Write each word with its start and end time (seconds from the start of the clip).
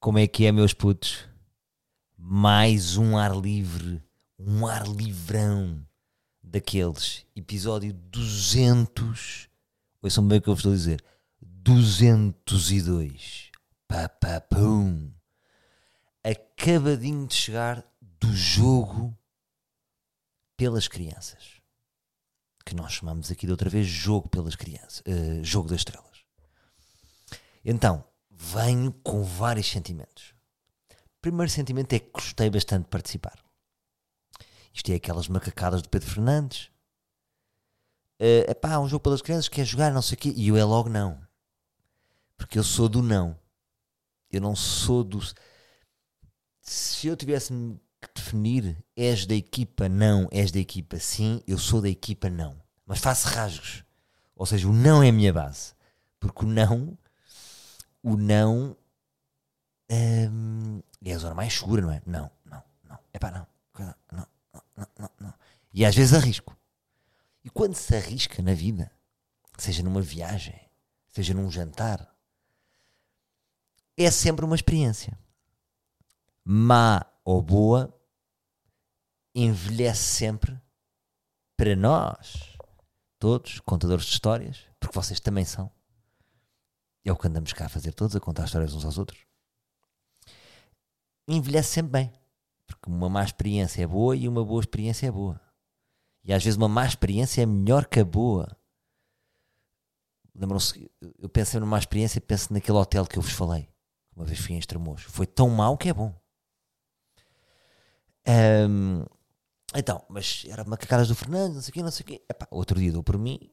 Como 0.00 0.18
é 0.18 0.26
que 0.28 0.46
é, 0.46 0.52
meus 0.52 0.72
putos? 0.72 1.26
Mais 2.16 2.96
um 2.96 3.18
ar 3.18 3.36
livre, 3.36 4.00
um 4.38 4.64
ar 4.64 4.86
livrão 4.86 5.84
daqueles. 6.40 7.26
Episódio 7.34 7.92
200. 7.92 9.48
Ouçam 10.00 10.24
bem 10.26 10.38
o 10.38 10.42
que 10.42 10.48
eu 10.48 10.54
vos 10.54 10.60
estou 10.60 10.72
a 10.72 10.76
dizer. 10.76 11.04
202. 11.40 13.50
Pá, 13.88 14.08
pá, 14.08 14.40
pum. 14.40 15.12
Acabadinho 16.22 17.26
de 17.26 17.34
chegar 17.34 17.84
do 18.20 18.32
jogo 18.32 19.18
pelas 20.56 20.86
crianças. 20.86 21.58
Que 22.64 22.72
nós 22.74 22.92
chamamos 22.92 23.32
aqui 23.32 23.46
de 23.46 23.52
outra 23.52 23.68
vez 23.68 23.88
jogo 23.88 24.28
pelas 24.28 24.54
crianças. 24.54 25.02
eh, 25.06 25.42
jogo 25.42 25.68
das 25.68 25.80
estrelas. 25.80 26.06
Então, 27.64 28.04
venho 28.38 28.92
com 29.02 29.22
vários 29.24 29.68
sentimentos. 29.68 30.32
O 30.90 31.20
primeiro 31.20 31.50
sentimento 31.50 31.92
é 31.92 31.98
que 31.98 32.10
gostei 32.12 32.48
bastante 32.48 32.84
de 32.84 32.90
participar. 32.90 33.36
Isto 34.72 34.92
é 34.92 34.94
aquelas 34.94 35.26
macacadas 35.26 35.82
do 35.82 35.88
Pedro 35.88 36.08
Fernandes. 36.08 36.70
É 38.16 38.54
pá, 38.54 38.78
um 38.78 38.88
jogo 38.88 39.02
pelas 39.02 39.20
crianças, 39.20 39.48
quer 39.48 39.64
jogar, 39.64 39.92
não 39.92 40.02
sei 40.02 40.14
o 40.14 40.18
quê. 40.18 40.32
E 40.36 40.48
eu 40.48 40.56
é 40.56 40.64
logo 40.64 40.88
não. 40.88 41.20
Porque 42.36 42.58
eu 42.58 42.64
sou 42.64 42.88
do 42.88 43.02
não. 43.02 43.36
Eu 44.30 44.40
não 44.40 44.54
sou 44.54 45.02
do. 45.02 45.20
Se 46.62 47.08
eu 47.08 47.16
tivesse 47.16 47.52
que 48.00 48.08
definir, 48.14 48.84
és 48.96 49.26
da 49.26 49.34
equipa 49.34 49.88
não, 49.88 50.28
és 50.30 50.52
da 50.52 50.60
equipa 50.60 51.00
sim, 51.00 51.42
eu 51.46 51.58
sou 51.58 51.82
da 51.82 51.88
equipa 51.88 52.30
não. 52.30 52.60
Mas 52.86 53.00
faço 53.00 53.26
rasgos. 53.28 53.84
Ou 54.36 54.46
seja, 54.46 54.68
o 54.68 54.72
não 54.72 55.02
é 55.02 55.08
a 55.08 55.12
minha 55.12 55.32
base. 55.32 55.74
Porque 56.20 56.44
o 56.44 56.48
não 56.48 56.96
o 58.02 58.16
não 58.16 58.76
hum, 59.90 60.82
é 61.04 61.12
a 61.12 61.18
zona 61.18 61.34
mais 61.34 61.54
segura, 61.54 61.82
não 61.82 61.92
é? 61.92 62.02
Não, 62.06 62.30
não, 62.44 62.62
não. 62.84 62.98
É 63.12 63.18
pá, 63.18 63.30
não. 63.30 63.46
Não, 63.78 63.94
não, 64.76 64.86
não, 64.98 65.10
não. 65.20 65.34
E 65.72 65.84
às 65.84 65.94
vezes 65.94 66.14
arrisco. 66.14 66.56
E 67.44 67.50
quando 67.50 67.74
se 67.74 67.94
arrisca 67.94 68.42
na 68.42 68.54
vida, 68.54 68.90
seja 69.56 69.82
numa 69.82 70.02
viagem, 70.02 70.60
seja 71.08 71.32
num 71.32 71.50
jantar, 71.50 72.14
é 73.96 74.10
sempre 74.10 74.44
uma 74.44 74.56
experiência. 74.56 75.18
Má 76.44 77.04
ou 77.24 77.42
boa, 77.42 77.94
envelhece 79.34 80.02
sempre 80.02 80.60
para 81.56 81.76
nós, 81.76 82.56
todos, 83.18 83.60
contadores 83.60 84.04
de 84.04 84.12
histórias, 84.12 84.64
porque 84.80 84.94
vocês 84.94 85.20
também 85.20 85.44
são. 85.44 85.70
É 87.08 87.12
o 87.12 87.16
que 87.16 87.26
andamos 87.26 87.54
cá 87.54 87.64
a 87.64 87.68
fazer 87.70 87.92
todos, 87.92 88.14
a 88.14 88.20
contar 88.20 88.44
histórias 88.44 88.74
uns 88.74 88.84
aos 88.84 88.98
outros. 88.98 89.18
Envelhece 91.26 91.70
sempre 91.70 91.92
bem. 91.92 92.12
Porque 92.66 92.90
uma 92.90 93.08
má 93.08 93.24
experiência 93.24 93.82
é 93.82 93.86
boa 93.86 94.14
e 94.14 94.28
uma 94.28 94.44
boa 94.44 94.60
experiência 94.60 95.06
é 95.06 95.10
boa. 95.10 95.40
E 96.22 96.34
às 96.34 96.44
vezes 96.44 96.58
uma 96.58 96.68
má 96.68 96.84
experiência 96.84 97.40
é 97.40 97.46
melhor 97.46 97.86
que 97.86 98.00
a 98.00 98.04
boa. 98.04 98.54
Lembram-se, 100.34 100.90
eu 101.18 101.30
penso 101.30 101.58
numa 101.58 101.70
má 101.70 101.78
experiência 101.78 102.18
e 102.18 102.20
penso 102.20 102.52
naquele 102.52 102.76
hotel 102.76 103.06
que 103.06 103.18
eu 103.18 103.22
vos 103.22 103.32
falei. 103.32 103.70
Uma 104.14 104.26
vez 104.26 104.38
fui 104.38 104.54
em 104.54 104.58
Estremoz. 104.58 105.02
Foi 105.04 105.26
tão 105.26 105.48
mau 105.48 105.78
que 105.78 105.88
é 105.88 105.94
bom. 105.94 106.14
Ahm, 108.26 109.06
então, 109.74 110.04
mas 110.10 110.44
era 110.46 110.62
macacadas 110.62 111.08
do 111.08 111.14
Fernando, 111.14 111.54
não 111.54 111.62
sei 111.62 111.70
o 111.70 111.72
quê, 111.72 111.82
não 111.82 111.90
sei 111.90 112.04
o 112.04 112.06
quê. 112.06 112.22
Epá, 112.28 112.46
outro 112.50 112.78
dia 112.78 112.92
dou 112.92 113.02
por 113.02 113.16
mim 113.16 113.50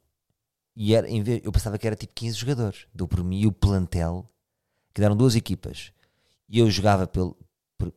e 0.75 0.93
era, 0.93 1.07
vez, 1.23 1.41
eu 1.43 1.51
pensava 1.51 1.77
que 1.77 1.87
era 1.87 1.95
tipo 1.95 2.13
15 2.13 2.37
jogadores. 2.37 2.87
Dou 2.93 3.07
por 3.07 3.23
mim 3.23 3.45
o 3.45 3.51
plantel, 3.51 4.29
que 4.93 5.01
deram 5.01 5.15
duas 5.15 5.35
equipas. 5.35 5.91
E 6.49 6.59
eu 6.59 6.69
jogava 6.69 7.07
pel, 7.07 7.37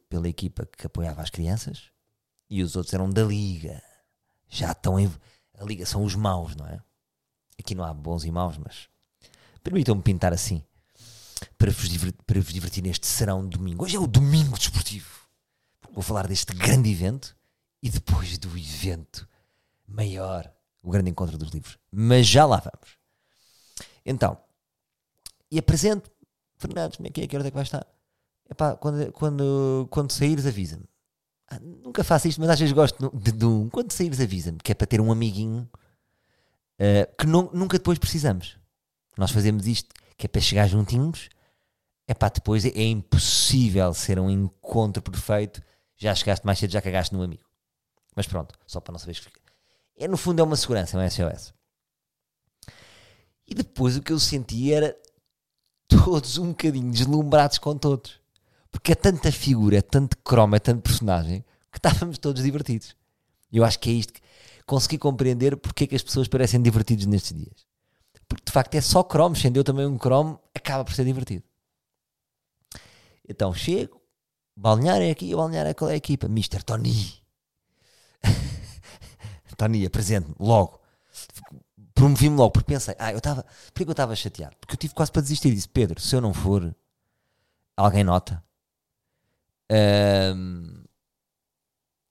pela 0.09 0.29
equipa 0.29 0.67
que 0.67 0.87
apoiava 0.87 1.23
as 1.23 1.31
crianças 1.31 1.91
e 2.49 2.63
os 2.63 2.77
outros 2.77 2.95
eram 2.95 3.11
da 3.11 3.23
liga. 3.25 3.83
Já 4.49 4.73
estão 4.73 4.99
em. 4.99 5.11
A 5.59 5.65
liga 5.65 5.85
são 5.85 6.05
os 6.05 6.15
maus, 6.15 6.55
não 6.55 6.67
é? 6.67 6.81
Aqui 7.59 7.75
não 7.75 7.85
há 7.85 7.93
bons 7.93 8.25
e 8.25 8.31
maus, 8.31 8.57
mas 8.57 8.89
permitam-me 9.63 10.01
pintar 10.03 10.33
assim 10.33 10.63
para 11.57 11.71
vos, 11.71 11.89
diver- 11.89 12.15
para 12.27 12.41
vos 12.41 12.53
divertir 12.53 12.83
neste 12.83 13.07
serão 13.07 13.47
de 13.47 13.57
domingo. 13.59 13.85
Hoje 13.85 13.97
é 13.97 14.01
o 14.01 14.07
domingo 14.07 14.57
desportivo. 14.57 15.09
Vou 15.93 16.03
falar 16.03 16.27
deste 16.29 16.55
grande 16.55 16.91
evento 16.91 17.37
e 17.83 17.91
depois 17.91 18.39
do 18.39 18.57
evento 18.57 19.29
maior, 19.87 20.51
o 20.83 20.91
grande 20.91 21.11
encontro 21.11 21.37
dos 21.37 21.51
livros. 21.51 21.79
Mas 21.91 22.27
já 22.27 22.47
lá 22.47 22.57
vamos. 22.59 22.97
Então, 24.05 24.39
e 25.51 25.59
apresento, 25.59 26.11
Fernandes, 26.57 26.97
como 26.97 27.09
é 27.09 27.11
que 27.11 27.23
é? 27.23 27.27
Que 27.27 27.37
hora 27.37 27.47
é 27.47 27.51
que 27.51 27.55
vai 27.55 27.65
estar? 27.65 27.87
Epá, 28.51 28.77
quando, 28.77 29.13
quando, 29.13 29.89
quando 29.91 30.11
saíres, 30.11 30.47
avisa-me. 30.47 30.85
Ah, 31.51 31.59
nunca 31.61 32.05
faço 32.05 32.29
isto, 32.29 32.41
mas 32.41 32.51
às 32.51 32.59
vezes 32.59 32.75
gosto 32.75 33.11
de, 33.17 33.33
de 33.33 33.45
um. 33.45 33.69
Quando 33.69 33.93
saíres, 33.93 34.21
avisa-me, 34.21 34.59
que 34.59 34.73
é 34.73 34.75
para 34.75 34.87
ter 34.87 35.01
um 35.01 35.11
amiguinho 35.13 35.69
ah, 36.79 37.07
que 37.19 37.27
nu- 37.27 37.51
nunca 37.53 37.79
depois 37.79 37.99
precisamos. 37.99 38.57
Nós 39.17 39.31
fazemos 39.31 39.67
isto, 39.67 39.95
que 40.17 40.27
é 40.27 40.29
para 40.29 40.41
chegar 40.41 40.67
juntinhos. 40.67 41.29
É 42.07 42.15
pá, 42.15 42.29
depois 42.29 42.65
é, 42.65 42.69
é 42.69 42.85
impossível 42.85 43.93
ser 43.93 44.19
um 44.19 44.31
encontro 44.31 45.03
perfeito. 45.03 45.63
Já 45.97 46.15
chegaste 46.15 46.47
mais 46.47 46.59
cedo, 46.59 46.71
já 46.71 46.81
cagaste 46.81 47.15
no 47.15 47.23
amigo. 47.23 47.45
Mas 48.15 48.27
pronto, 48.27 48.55
só 48.67 48.81
para 48.81 48.93
não 48.93 48.99
saberes 48.99 49.21
que. 49.21 49.31
É, 49.99 50.07
no 50.07 50.17
fundo, 50.17 50.41
é 50.41 50.45
uma 50.45 50.57
segurança, 50.57 50.97
é 50.97 51.05
um 51.05 51.11
SOS. 51.11 51.53
E 53.47 53.55
depois 53.55 53.97
o 53.97 54.03
que 54.03 54.13
eu 54.13 54.21
senti 54.21 54.73
era 54.73 54.97
todos 55.89 56.39
um 56.39 56.49
bocadinho 56.49 56.93
deslumbrados 56.93 57.59
com 57.59 57.77
todos. 57.77 58.21
Porque 58.71 58.93
é 58.93 58.95
tanta 58.95 59.33
figura, 59.33 59.79
é 59.79 59.83
tanto 59.83 60.17
croma, 60.19 60.57
é 60.57 60.61
tanto 60.61 60.83
personagem 60.83 61.45
que 61.73 61.79
estávamos 61.79 62.19
todos 62.19 62.43
divertidos. 62.43 62.95
Eu 63.53 63.65
acho 63.65 63.79
que 63.81 63.91
é 63.91 63.93
isto 63.95 64.13
que 64.13 64.21
consegui 64.67 64.99
compreender 64.99 65.57
porque 65.57 65.85
é 65.85 65.87
que 65.87 65.97
as 65.97 66.03
pessoas 66.03 66.29
parecem 66.29 66.63
divertidos 66.63 67.07
nestes 67.07 67.37
dias. 67.37 67.67
Porque 68.29 68.45
de 68.45 68.53
facto 68.53 68.75
é 68.75 68.81
só 68.81 69.03
cromo, 69.03 69.35
sendo 69.35 69.57
eu 69.57 69.65
também 69.65 69.87
um 69.87 69.99
cromo, 69.99 70.39
acaba 70.55 70.85
por 70.85 70.95
ser 70.95 71.07
divertido. 71.07 71.43
Então 73.27 73.53
chego, 73.53 74.01
balneário 74.55 75.07
é 75.07 75.11
aqui, 75.11 75.35
balneário 75.35 75.71
é 75.71 75.75
qual 75.75 75.91
é 75.91 75.95
a 75.95 75.97
equipa? 75.97 76.27
Mr. 76.27 76.63
Tony. 76.63 77.23
Tony, 79.59 79.85
apresente-me 79.85 80.35
logo. 80.39 80.81
Promovi-me 81.93 82.37
logo, 82.37 82.53
porque 82.53 82.73
pensei, 82.73 82.95
ah, 82.99 83.13
eu 83.13 83.19
estava. 83.19 83.43
Porquê 83.43 83.85
que 83.85 83.91
eu 83.91 83.93
estava 83.93 84.15
chateado? 84.15 84.57
Porque 84.57 84.75
eu 84.75 84.79
tive 84.79 84.95
quase 84.95 85.11
para 85.11 85.21
desistir. 85.21 85.53
Disse, 85.53 85.69
Pedro, 85.69 86.01
se 86.01 86.15
eu 86.15 86.21
não 86.21 86.33
for, 86.33 86.75
alguém 87.77 88.05
nota. 88.05 88.43
Ahm, 89.71 90.85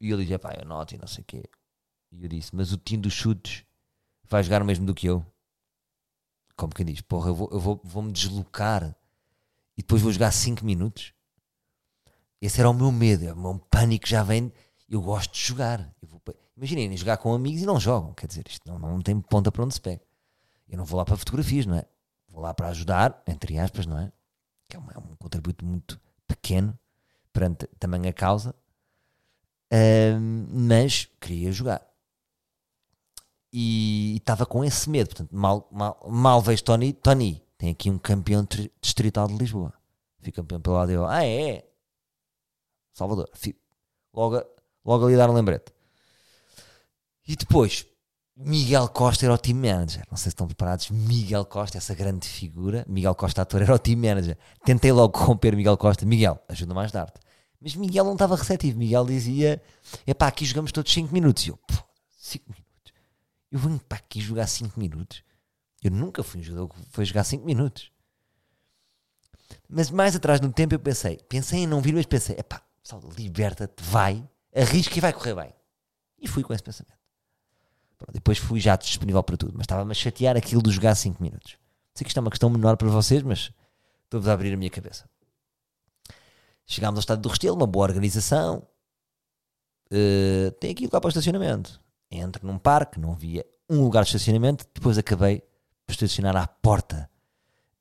e 0.02 0.12
ele 0.12 0.26
disse, 0.26 0.38
pá, 0.38 0.54
eu 0.60 0.66
noto 0.66 0.94
e 0.94 0.98
não 0.98 1.08
sei 1.08 1.22
o 1.22 1.26
quê. 1.26 1.50
E 2.12 2.24
eu 2.24 2.28
disse, 2.28 2.54
mas 2.54 2.74
o 2.74 2.78
time 2.78 3.02
dos 3.02 3.14
chutes 3.14 3.64
vai 4.26 4.44
jogar 4.44 4.62
o 4.62 4.66
mesmo 4.66 4.86
do 4.86 4.94
que 4.94 5.08
eu. 5.08 5.26
Como 6.58 6.76
quem 6.76 6.86
diz, 6.86 7.00
porra, 7.00 7.30
eu 7.30 7.36
vou, 7.36 7.50
eu 7.52 7.60
vou, 7.60 7.82
vou-me 7.82 8.12
deslocar 8.12 8.84
e 9.78 9.82
depois 9.82 10.02
vou 10.02 10.12
jogar 10.12 10.32
5 10.32 10.66
minutos. 10.66 11.14
Esse 12.42 12.60
era 12.60 12.70
o 12.70 12.74
meu 12.74 12.92
medo, 12.92 13.26
é 13.26 13.32
o 13.32 13.38
meu 13.38 13.58
pânico 13.58 14.06
já 14.06 14.22
vem. 14.22 14.52
Eu 14.90 15.02
gosto 15.02 15.34
de 15.34 15.40
jogar. 15.40 15.96
Eu 16.02 16.10
vou 16.10 16.22
Imaginem, 16.58 16.98
jogar 16.98 17.18
com 17.18 17.34
amigos 17.34 17.62
e 17.62 17.66
não 17.66 17.80
jogam. 17.80 18.14
Quer 18.14 18.26
dizer, 18.28 18.46
isto 18.50 18.68
não, 18.68 18.80
não 18.80 19.00
tem 19.00 19.22
ponta 19.22 19.52
para 19.52 19.64
onde 19.64 19.76
se 19.76 19.82
pega. 19.82 20.02
Eu 20.68 20.78
não 20.78 20.86
vou 20.86 20.98
lá 20.98 21.06
para 21.06 21.16
fotografias, 21.16 21.66
não 21.68 21.76
é? 21.78 21.86
Vou 22.28 22.42
lá 22.42 22.54
para 22.54 22.70
ajudar, 22.70 23.22
entre 23.28 23.58
aspas, 23.60 23.86
não 23.86 24.00
é? 24.00 24.12
Que 24.68 24.76
é 24.76 24.80
um, 24.80 24.92
é 24.92 24.98
um 24.98 25.16
contributo 25.16 25.64
muito 25.64 26.02
pequeno 26.28 26.78
perante 27.32 27.68
também 27.80 28.08
a 28.08 28.14
causa. 28.14 28.56
Mas 30.52 31.08
queria 31.22 31.52
jogar. 31.52 31.86
E 33.54 34.16
estava 34.18 34.46
com 34.46 34.64
esse 34.64 34.90
medo. 34.90 35.10
Portanto, 35.10 35.36
mal, 35.36 35.68
mal, 35.72 36.06
mal 36.10 36.42
vejo 36.42 36.64
Tony. 36.64 36.92
Tony, 36.92 37.42
tem 37.58 37.70
aqui 37.70 37.90
um 37.90 37.98
campeão 37.98 38.46
tri- 38.46 38.72
distrital 38.82 39.28
de 39.28 39.36
Lisboa. 39.38 39.74
Fica 40.20 40.42
campeão 40.42 40.60
pelo 40.60 40.76
lado 40.76 40.92
eu. 40.92 41.06
Ah, 41.06 41.26
é? 41.26 41.66
Salvador. 42.94 43.30
Fico 43.34 43.60
logo, 44.14 44.44
logo 44.84 45.06
ali 45.06 45.16
dar 45.16 45.30
um 45.30 45.34
lembrete. 45.34 45.72
E 47.28 47.36
depois, 47.36 47.86
Miguel 48.36 48.88
Costa 48.90 49.26
era 49.26 49.34
o 49.34 49.38
team 49.38 49.58
manager. 49.58 50.06
Não 50.10 50.18
sei 50.18 50.26
se 50.26 50.30
estão 50.30 50.48
preparados. 50.48 50.90
Miguel 50.90 51.44
Costa, 51.46 51.78
essa 51.78 51.94
grande 51.96 52.28
figura. 52.28 52.86
Miguel 52.88 53.16
Costa, 53.16 53.42
ator, 53.42 53.62
era 53.62 53.74
o 53.74 53.80
team 53.80 53.98
manager. 53.98 54.38
Tentei 54.64 54.92
logo 54.92 55.12
corromper 55.12 55.56
Miguel 55.56 55.78
Costa. 55.78 56.06
Miguel, 56.06 56.40
ajuda-me 56.48 56.80
a 56.80 56.84
ajudar-te. 56.84 57.20
Mas 57.60 57.76
Miguel 57.76 58.06
não 58.06 58.14
estava 58.14 58.36
receptivo. 58.36 58.78
Miguel 58.78 59.06
dizia: 59.06 59.62
Epá, 60.06 60.28
aqui 60.28 60.46
jogamos 60.46 60.72
todos 60.72 60.94
5 60.94 61.12
minutos. 61.12 61.48
E 61.48 61.50
eu, 61.50 61.60
5 62.18 62.46
minutos. 62.46 62.94
Eu 63.52 63.60
venho 63.60 63.80
para 63.80 63.98
aqui 63.98 64.22
jogar 64.22 64.48
5 64.48 64.80
minutos. 64.80 65.24
Eu 65.84 65.92
nunca 65.92 66.24
fui 66.24 66.40
um 66.40 66.44
jogador 66.44 66.70
que 66.70 66.76
foi 66.92 67.06
jogar 67.06 67.24
5 67.24 67.44
minutos. 67.46 67.92
Mas 69.68 69.90
mais 69.90 70.16
atrás 70.16 70.40
no 70.40 70.52
tempo 70.52 70.76
eu 70.76 70.80
pensei, 70.80 71.18
pensei 71.30 71.60
em 71.60 71.68
não 71.68 71.82
vir, 71.82 71.94
mas 71.94 72.06
pensei, 72.06 72.38
epá, 72.38 72.62
pessoal, 72.82 73.02
liberta-te, 73.18 73.82
vai, 73.84 74.28
arrisca 74.56 74.98
e 74.98 75.02
vai 75.02 75.14
correr 75.14 75.36
bem. 75.36 75.54
E 76.20 76.28
fui 76.28 76.44
com 76.44 76.54
esse 76.54 76.64
pensamento. 76.64 76.97
Depois 78.14 78.38
fui 78.38 78.60
já 78.60 78.76
disponível 78.76 79.24
para 79.24 79.38
tudo, 79.38 79.54
mas 79.56 79.64
estava-me 79.64 79.92
a 79.92 79.96
chatear 79.96 80.38
aquilo 80.38 80.62
de 80.62 80.72
jogar 80.72 80.96
5 80.96 81.22
minutos. 81.22 81.58
Sei 81.94 82.06
que 82.06 82.10
isto 82.10 82.18
é 82.18 82.22
uma 82.22 82.30
questão 82.30 82.50
menor 82.50 82.78
para 82.78 82.88
vocês, 82.90 83.24
mas 83.24 83.52
estou-vos 84.04 84.30
a 84.30 84.34
abrir 84.34 84.54
a 84.54 84.58
minha 84.58 84.70
cabeça. 84.70 85.10
Chegámos 86.66 86.98
ao 86.98 87.00
estádio 87.00 87.24
do 87.24 87.30
Restelo, 87.30 87.56
uma 87.56 87.66
boa 87.66 87.88
organização. 87.88 88.68
Uh, 89.92 90.52
tem 90.60 90.72
aqui 90.72 90.84
lugar 90.84 91.00
para 91.00 91.08
o 91.08 91.10
estacionamento. 91.10 91.82
Entro 92.12 92.46
num 92.46 92.60
parque, 92.60 93.00
não 93.00 93.14
havia 93.14 93.46
um 93.70 93.82
lugar 93.82 94.04
de 94.04 94.10
estacionamento. 94.10 94.66
Depois 94.74 94.98
acabei 94.98 95.42
por 95.86 95.94
estacionar 95.94 96.36
à 96.36 96.46
porta, 96.46 97.10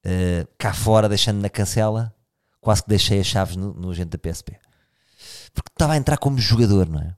uh, 0.04 0.48
cá 0.56 0.72
fora, 0.72 1.08
deixando 1.08 1.40
na 1.40 1.50
cancela. 1.50 2.14
Quase 2.60 2.82
que 2.82 2.88
deixei 2.88 3.20
as 3.20 3.26
chaves 3.26 3.56
no, 3.56 3.74
no 3.74 3.90
agente 3.90 4.16
da 4.16 4.18
PSP. 4.18 4.58
Porque 5.52 5.70
estava 5.72 5.92
a 5.92 5.96
entrar 5.96 6.16
como 6.16 6.38
jogador, 6.38 6.88
não 6.88 7.00
é? 7.00 7.14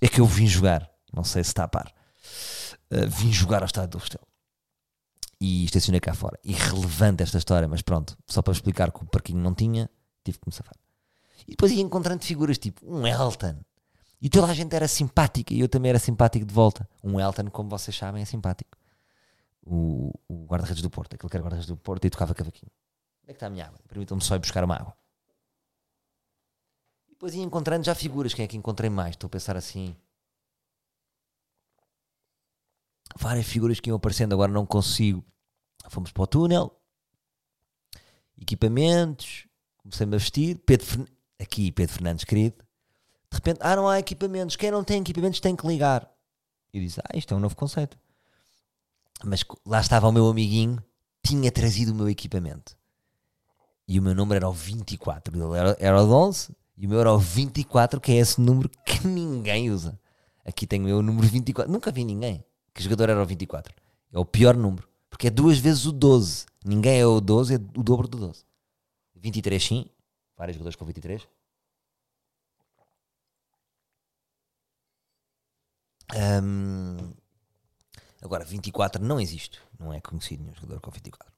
É 0.00 0.08
que 0.08 0.20
eu 0.20 0.26
vim 0.26 0.46
jogar. 0.46 0.90
Não 1.14 1.24
sei 1.24 1.44
se 1.44 1.50
está 1.50 1.64
a 1.64 1.68
par. 1.68 1.92
Uh, 2.90 3.08
vim 3.08 3.32
jogar 3.32 3.62
ao 3.62 3.66
estádio 3.66 3.90
do 3.90 3.98
Restelo 3.98 4.26
e 5.40 5.64
estacionei 5.64 6.00
cá 6.00 6.14
fora. 6.14 6.38
Irrelevante 6.44 7.22
esta 7.22 7.38
história, 7.38 7.68
mas 7.68 7.82
pronto, 7.82 8.16
só 8.26 8.42
para 8.42 8.52
explicar 8.52 8.90
que 8.90 9.02
o 9.02 9.06
parquinho 9.06 9.40
não 9.40 9.54
tinha, 9.54 9.90
tive 10.24 10.38
que 10.38 10.46
me 10.46 10.52
safar. 10.52 10.76
E 11.46 11.50
depois 11.50 11.72
ia 11.72 11.82
encontrando 11.82 12.24
figuras 12.24 12.58
tipo 12.58 12.86
um 12.86 13.06
Elton. 13.06 13.60
E 14.20 14.30
toda 14.30 14.46
a 14.46 14.54
gente 14.54 14.74
era 14.74 14.88
simpática 14.88 15.52
e 15.52 15.60
eu 15.60 15.68
também 15.68 15.90
era 15.90 15.98
simpático 15.98 16.46
de 16.46 16.54
volta. 16.54 16.88
Um 17.04 17.20
Elton, 17.20 17.50
como 17.50 17.68
vocês 17.68 17.96
sabem, 17.96 18.22
é 18.22 18.24
simpático. 18.24 18.78
O, 19.62 20.12
o 20.28 20.46
guarda-redes 20.46 20.82
do 20.82 20.88
Porto, 20.88 21.14
aquele 21.14 21.28
que 21.28 21.36
era 21.36 21.44
guarda-redes 21.44 21.68
do 21.68 21.76
Porto 21.76 22.04
e 22.06 22.10
tocava 22.10 22.34
cavaquinho. 22.34 22.70
Onde 23.22 23.30
é 23.30 23.34
que 23.34 23.36
está 23.36 23.46
a 23.46 23.50
minha 23.50 23.66
água? 23.66 23.78
Permitam-me 23.86 24.22
só 24.22 24.36
ir 24.36 24.38
buscar 24.38 24.64
uma 24.64 24.76
água. 24.76 24.96
E 27.08 27.10
depois 27.10 27.34
ia 27.34 27.42
encontrando 27.42 27.84
já 27.84 27.94
figuras. 27.94 28.32
Quem 28.32 28.44
é 28.44 28.48
que 28.48 28.56
encontrei 28.56 28.88
mais? 28.88 29.10
Estou 29.10 29.26
a 29.26 29.30
pensar 29.30 29.56
assim. 29.56 29.94
Várias 33.18 33.46
figuras 33.46 33.80
que 33.80 33.90
iam 33.90 33.96
aparecendo, 33.96 34.32
agora 34.32 34.52
não 34.52 34.66
consigo. 34.66 35.24
Fomos 35.88 36.12
para 36.12 36.22
o 36.22 36.26
túnel. 36.26 36.72
Equipamentos 38.38 39.46
comecei-me 39.86 40.16
a 40.16 40.18
vestir. 40.18 40.58
Pedro. 40.66 41.06
Aqui, 41.40 41.70
Pedro 41.70 41.94
Fernandes, 41.94 42.24
querido. 42.24 42.56
De 43.30 43.36
repente, 43.36 43.58
ah, 43.60 43.76
não 43.76 43.88
há 43.88 43.98
equipamentos. 43.98 44.56
Quem 44.56 44.70
não 44.70 44.82
tem 44.82 45.00
equipamentos 45.00 45.40
tem 45.40 45.54
que 45.54 45.66
ligar. 45.66 46.10
E 46.72 46.80
disse, 46.80 47.00
ah, 47.00 47.16
isto 47.16 47.32
é 47.32 47.36
um 47.36 47.40
novo 47.40 47.56
conceito. 47.56 47.98
Mas 49.24 49.44
lá 49.64 49.80
estava 49.80 50.08
o 50.08 50.12
meu 50.12 50.26
amiguinho, 50.28 50.82
tinha 51.22 51.50
trazido 51.50 51.92
o 51.92 51.94
meu 51.94 52.08
equipamento. 52.08 52.76
E 53.88 53.98
o 53.98 54.02
meu 54.02 54.14
número 54.14 54.36
era 54.36 54.48
o 54.48 54.52
24. 54.52 55.36
Ele 55.36 55.58
era, 55.58 55.76
era 55.78 56.02
o 56.02 56.10
11 56.10 56.54
e 56.76 56.86
o 56.86 56.88
meu 56.88 57.00
era 57.00 57.12
o 57.12 57.18
24, 57.18 58.00
que 58.00 58.12
é 58.12 58.16
esse 58.16 58.40
número 58.40 58.68
que 58.84 59.06
ninguém 59.06 59.70
usa. 59.70 59.98
Aqui 60.44 60.66
tenho 60.66 60.98
o 60.98 61.02
número 61.02 61.26
24. 61.26 61.72
Nunca 61.72 61.90
vi 61.90 62.04
ninguém 62.04 62.44
que 62.76 62.82
jogador 62.82 63.08
era 63.08 63.22
o 63.22 63.26
24. 63.26 63.74
É 64.12 64.18
o 64.18 64.24
pior 64.24 64.54
número. 64.54 64.86
Porque 65.08 65.28
é 65.28 65.30
duas 65.30 65.58
vezes 65.58 65.86
o 65.86 65.92
12. 65.92 66.44
Ninguém 66.64 67.00
é 67.00 67.06
o 67.06 67.20
12, 67.20 67.54
é 67.54 67.56
o 67.56 67.82
dobro 67.82 68.06
do 68.06 68.18
12. 68.18 68.44
23 69.14 69.64
sim, 69.64 69.86
vários 70.36 70.56
jogadores 70.56 70.76
com 70.76 70.84
23. 70.84 71.26
Um, 76.14 77.12
agora, 78.22 78.44
24 78.44 79.02
não 79.02 79.18
existe. 79.18 79.58
Não 79.78 79.92
é 79.92 80.00
conhecido 80.00 80.42
nenhum 80.42 80.54
jogador 80.54 80.80
com 80.80 80.90
24. 80.90 81.34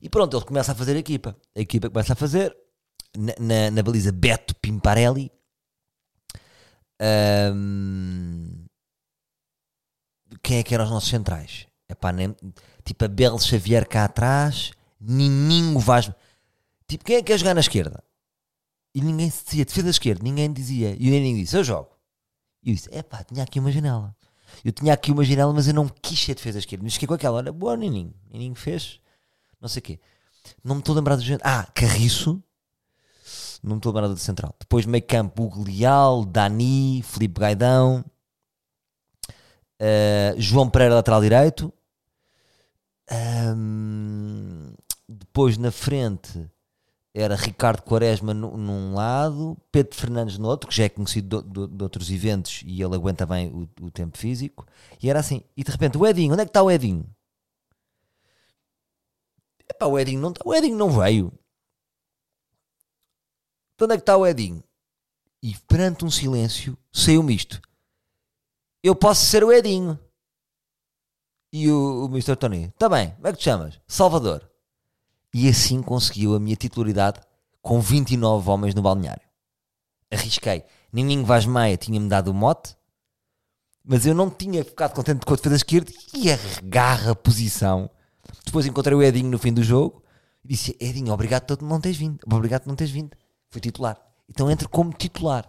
E 0.00 0.08
pronto, 0.08 0.36
ele 0.36 0.44
começa 0.44 0.72
a 0.72 0.74
fazer 0.74 0.96
a 0.96 0.98
equipa. 0.98 1.34
A 1.56 1.60
equipa 1.60 1.88
começa 1.88 2.12
a 2.12 2.16
fazer 2.16 2.54
na, 3.16 3.34
na, 3.40 3.70
na 3.70 3.82
baliza 3.82 4.12
Beto 4.12 4.54
Pimparelli. 4.56 5.32
Um, 7.00 8.47
quem 10.42 10.58
é 10.58 10.62
que 10.62 10.74
eram 10.74 10.84
os 10.84 10.90
nossos 10.90 11.08
centrais? 11.08 11.66
Epá, 11.88 12.12
nem, 12.12 12.34
tipo 12.84 13.04
a 13.04 13.08
Bel 13.08 13.38
Xavier 13.38 13.86
cá 13.88 14.04
atrás, 14.04 14.72
Nininho 15.00 15.78
Vaz. 15.78 16.10
Tipo, 16.86 17.04
quem 17.04 17.16
é 17.16 17.18
que 17.20 17.26
quer 17.26 17.38
jogar 17.38 17.54
na 17.54 17.60
esquerda? 17.60 18.02
E 18.94 19.00
ninguém 19.00 19.30
se 19.30 19.44
dizia, 19.44 19.64
defesa 19.64 19.84
da 19.84 19.90
esquerda, 19.90 20.22
ninguém 20.22 20.52
dizia. 20.52 20.96
E 20.98 21.08
o 21.08 21.10
Nininho 21.10 21.38
disse, 21.38 21.56
eu 21.56 21.64
jogo. 21.64 21.88
E 22.62 22.70
eu 22.70 22.74
disse, 22.74 22.88
epá, 22.92 23.22
tinha 23.22 23.42
aqui 23.42 23.60
uma 23.60 23.70
janela. 23.70 24.14
Eu 24.64 24.72
tinha 24.72 24.92
aqui 24.92 25.12
uma 25.12 25.24
janela, 25.24 25.52
mas 25.52 25.68
eu 25.68 25.74
não 25.74 25.88
quis 25.88 26.18
ser 26.18 26.34
defesa 26.34 26.54
da 26.54 26.60
esquerda. 26.60 26.84
Me 26.84 26.90
fiquei 26.90 27.06
com 27.06 27.14
aquela, 27.14 27.36
olha, 27.36 27.52
boa 27.52 27.76
Nininho. 27.76 28.14
Nininho 28.30 28.54
fez, 28.54 29.00
não 29.60 29.68
sei 29.68 29.80
o 29.80 29.82
quê. 29.82 30.00
Não 30.64 30.76
me 30.76 30.80
estou 30.80 30.94
a 30.94 30.96
lembrar 30.96 31.16
do 31.16 31.22
gente. 31.22 31.42
Ah, 31.44 31.66
Carriço. 31.74 32.42
Não 33.62 33.72
me 33.72 33.78
estou 33.78 33.90
a 33.90 33.94
lembrar 33.94 34.08
do 34.08 34.18
central. 34.18 34.54
Depois 34.58 34.86
meio 34.86 35.04
campo, 35.04 35.44
Hugo 35.44 35.64
Leal, 35.64 36.24
Dani, 36.24 37.02
Felipe 37.04 37.40
Gaidão. 37.40 38.04
Uh, 39.80 40.40
João 40.40 40.68
Pereira, 40.68 40.94
lateral 40.94 41.20
direito. 41.20 41.72
Um, 43.10 44.74
depois 45.08 45.56
na 45.56 45.70
frente 45.70 46.50
era 47.14 47.34
Ricardo 47.34 47.82
Quaresma 47.82 48.34
num 48.34 48.94
lado, 48.94 49.56
Pedro 49.72 49.96
Fernandes 49.96 50.36
no 50.36 50.46
outro, 50.46 50.68
que 50.68 50.76
já 50.76 50.84
é 50.84 50.88
conhecido 50.88 51.42
de, 51.42 51.66
de, 51.66 51.82
outros 51.82 52.10
eventos 52.10 52.62
e 52.64 52.82
ele 52.82 52.94
aguenta 52.94 53.24
bem 53.24 53.48
o, 53.48 53.86
o, 53.86 53.90
tempo 53.90 54.18
físico. 54.18 54.66
E 55.02 55.08
era 55.08 55.18
assim. 55.18 55.42
E 55.56 55.64
de 55.64 55.70
repente, 55.70 55.96
o 55.96 56.06
Edinho, 56.06 56.32
onde 56.32 56.42
é 56.42 56.44
que 56.44 56.50
está 56.50 56.62
o 56.62 56.70
Edinho? 56.70 57.04
Epá, 59.68 59.86
o 59.86 59.98
Edinho 59.98 60.20
não, 60.20 60.32
o 60.44 60.54
Edinho 60.54 60.76
não 60.76 60.90
veio. 60.90 61.32
De 63.76 63.84
onde 63.84 63.94
é 63.94 63.96
que 63.96 64.02
está 64.02 64.16
o 64.16 64.26
Edinho? 64.26 64.62
E 65.42 65.56
perante 65.66 66.04
um 66.04 66.10
silêncio, 66.10 66.76
saiu-me 66.92 67.34
isto 67.34 67.60
eu 68.88 68.94
posso 68.94 69.26
ser 69.26 69.44
o 69.44 69.52
Edinho. 69.52 69.98
E 71.52 71.70
o, 71.70 72.04
o 72.04 72.08
Mr. 72.08 72.36
Tony, 72.36 72.64
está 72.64 72.88
bem, 72.88 73.10
como 73.12 73.26
é 73.26 73.32
que 73.32 73.38
te 73.38 73.44
chamas? 73.44 73.80
Salvador. 73.86 74.48
E 75.32 75.48
assim 75.48 75.82
conseguiu 75.82 76.34
a 76.34 76.40
minha 76.40 76.56
titularidade 76.56 77.20
com 77.62 77.80
29 77.80 78.50
homens 78.50 78.74
no 78.74 78.82
balneário. 78.82 79.22
Arrisquei. 80.10 80.64
Nininho 80.92 81.24
Vaz 81.24 81.44
Maia 81.44 81.76
tinha-me 81.76 82.08
dado 82.08 82.28
o 82.28 82.34
mote, 82.34 82.74
mas 83.84 84.06
eu 84.06 84.14
não 84.14 84.30
tinha 84.30 84.64
ficado 84.64 84.94
contente 84.94 85.24
com 85.24 85.32
a 85.32 85.36
defesa 85.36 85.56
esquerda 85.56 85.92
e 86.14 86.30
agarra 86.30 87.12
a 87.12 87.14
posição. 87.14 87.90
Depois 88.44 88.66
encontrei 88.66 88.96
o 88.96 89.02
Edinho 89.02 89.30
no 89.30 89.38
fim 89.38 89.52
do 89.52 89.62
jogo 89.62 90.02
e 90.44 90.48
disse: 90.48 90.76
Edinho, 90.80 91.12
obrigado 91.12 91.44
por 91.44 91.62
não 91.62 91.80
teres 91.80 91.98
vindo. 91.98 92.18
Obrigado 92.26 92.62
por 92.62 92.68
não 92.68 92.76
teres 92.76 92.92
vindo. 92.92 93.16
Fui 93.50 93.60
titular. 93.60 93.98
Então 94.28 94.50
entro 94.50 94.68
como 94.68 94.92
titular 94.92 95.46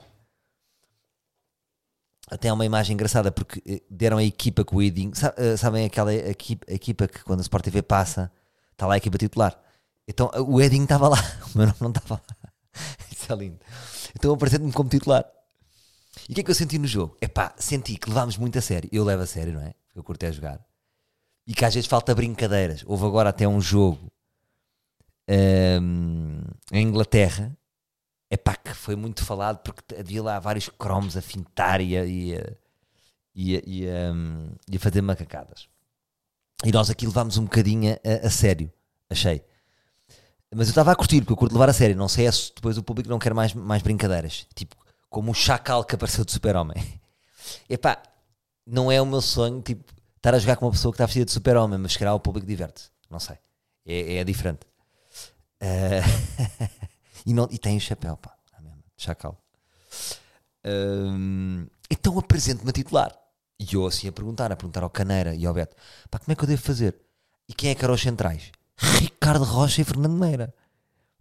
até 2.30 2.48
é 2.48 2.54
uma 2.54 2.66
imagem 2.66 2.94
engraçada 2.94 3.32
porque 3.32 3.62
eh, 3.66 3.82
deram 3.90 4.18
a 4.18 4.24
equipa 4.24 4.64
com 4.64 4.78
o 4.78 4.82
Edinho. 4.82 5.12
Eh, 5.38 5.58
sabem 5.58 5.86
aquela 5.86 6.14
equipa, 6.14 7.08
que 7.08 7.24
quando 7.24 7.40
a 7.40 7.42
Sport 7.42 7.64
TV 7.66 7.82
passa, 7.82 8.32
está 8.72 8.86
lá 8.86 8.94
a 8.94 8.98
equipa 8.98 9.18
titular. 9.18 9.60
Então 10.08 10.30
o 10.48 10.62
Edinho 10.62 10.84
estava 10.84 11.10
lá, 11.10 11.18
o 11.54 11.58
meu 11.58 11.74
não 11.80 11.90
estava 11.90 12.16
lá. 12.16 12.54
Isso 13.12 13.32
é 13.32 13.36
lindo. 13.36 13.60
Então 14.16 14.34
apresento-me 14.34 14.72
como 14.72 14.90
titular. 14.90 15.26
E 16.28 16.32
o 16.32 16.36
que 16.36 16.42
é 16.42 16.44
que 16.44 16.52
eu 16.52 16.56
senti 16.56 16.78
no 16.78 16.88
jogo? 16.88 17.18
Epá, 17.22 17.54
senti 17.58 17.98
que 17.98 18.10
levámos 18.10 18.38
muito 18.38 18.58
a 18.58 18.62
sério. 18.62 18.90
Eu 18.92 19.04
levo 19.04 19.24
a 19.24 19.26
sério, 19.26 19.54
não 19.54 19.62
é? 19.62 19.74
Eu 19.96 20.04
curto 20.04 20.24
é 20.24 20.32
jogar. 20.32 20.60
E 21.48 21.54
que 21.54 21.66
às 21.66 21.74
vezes 21.74 21.90
falta 21.90 22.14
brincadeiras. 22.14 22.84
Houve 22.86 23.06
agora 23.06 23.30
até 23.30 23.48
um 23.48 23.60
jogo 23.60 24.12
um, 25.30 26.42
em 26.72 26.88
Inglaterra 26.88 27.56
é 28.30 28.38
pá, 28.38 28.56
que 28.56 28.74
foi 28.74 28.96
muito 28.96 29.26
falado 29.26 29.60
porque 29.60 29.96
havia 29.96 30.22
lá 30.22 30.40
vários 30.40 30.70
cromos 30.70 31.18
a 31.18 31.22
fintar 31.22 31.82
e 31.82 31.98
a, 31.98 32.06
e 32.06 32.36
a, 32.36 32.54
e 33.34 33.58
a, 33.58 33.62
e 33.66 33.90
a, 33.90 34.12
um, 34.12 34.52
e 34.70 34.78
a 34.78 34.80
fazer 34.80 35.02
macacadas. 35.02 35.68
E 36.64 36.72
nós 36.72 36.90
aqui 36.90 37.06
levámos 37.06 37.38
um 37.38 37.46
bocadinho 37.46 37.94
a, 37.94 38.28
a 38.28 38.30
sério, 38.30 38.72
achei. 39.10 39.44
Mas 40.54 40.68
eu 40.68 40.72
estava 40.72 40.92
a 40.92 40.96
curtir, 40.96 41.22
porque 41.22 41.34
eu 41.34 41.38
curto 41.38 41.54
levar 41.54 41.70
a 41.70 41.74
sério. 41.74 41.96
Não 41.96 42.08
sei 42.08 42.28
é 42.28 42.32
se 42.32 42.52
depois 42.54 42.78
o 42.78 42.84
público 42.84 43.10
não 43.10 43.20
quer 43.20 43.34
mais, 43.34 43.54
mais 43.54 43.82
brincadeiras. 43.82 44.48
Tipo, 44.56 44.76
como 45.10 45.32
o 45.32 45.34
chacal 45.34 45.84
que 45.84 45.96
apareceu 45.96 46.26
de 46.26 46.32
super-homem. 46.32 47.00
Epá, 47.70 48.02
não 48.66 48.92
é 48.92 49.02
o 49.02 49.06
meu 49.06 49.22
sonho, 49.22 49.62
tipo, 49.62 49.92
estar 50.18 50.34
a 50.34 50.40
jogar 50.40 50.56
com 50.58 50.66
uma 50.66 50.72
pessoa 50.72 50.92
que 50.92 50.96
está 50.96 51.06
vestida 51.06 51.26
de 51.26 51.32
super-homem, 51.32 51.80
mas 51.80 51.94
se 51.94 52.00
calhar 52.00 52.14
o 52.14 52.20
público 52.20 52.48
diverte. 52.48 52.92
Não 53.10 53.20
sei. 53.20 53.38
É, 53.86 54.16
é 54.18 54.24
diferente. 54.24 54.62
Uh... 55.62 56.80
E, 57.30 57.34
não, 57.34 57.48
e 57.52 57.60
tem 57.60 57.78
o 57.78 57.80
chapéu, 57.80 58.18
pá. 58.18 58.36
Chacal. 58.98 59.40
Um, 60.66 61.68
então 61.92 62.18
apresento-me 62.18 62.72
a 62.72 62.74
titular. 62.74 63.16
E 63.60 63.76
eu 63.76 63.86
assim 63.86 64.08
a 64.08 64.12
perguntar, 64.12 64.52
a 64.52 64.56
perguntar 64.56 64.82
ao 64.82 64.90
Caneira 64.90 65.36
e 65.36 65.46
ao 65.46 65.54
Beto: 65.54 65.76
pá, 66.10 66.18
como 66.18 66.32
é 66.32 66.36
que 66.36 66.44
eu 66.44 66.48
devo 66.48 66.62
fazer? 66.64 67.00
E 67.48 67.54
quem 67.54 67.70
é 67.70 67.76
que 67.76 67.86
eram 67.86 67.94
os 67.94 68.02
centrais? 68.02 68.52
Ricardo 68.78 69.44
Rocha 69.44 69.80
e 69.80 69.84
Fernando 69.84 70.18
Meira. 70.18 70.52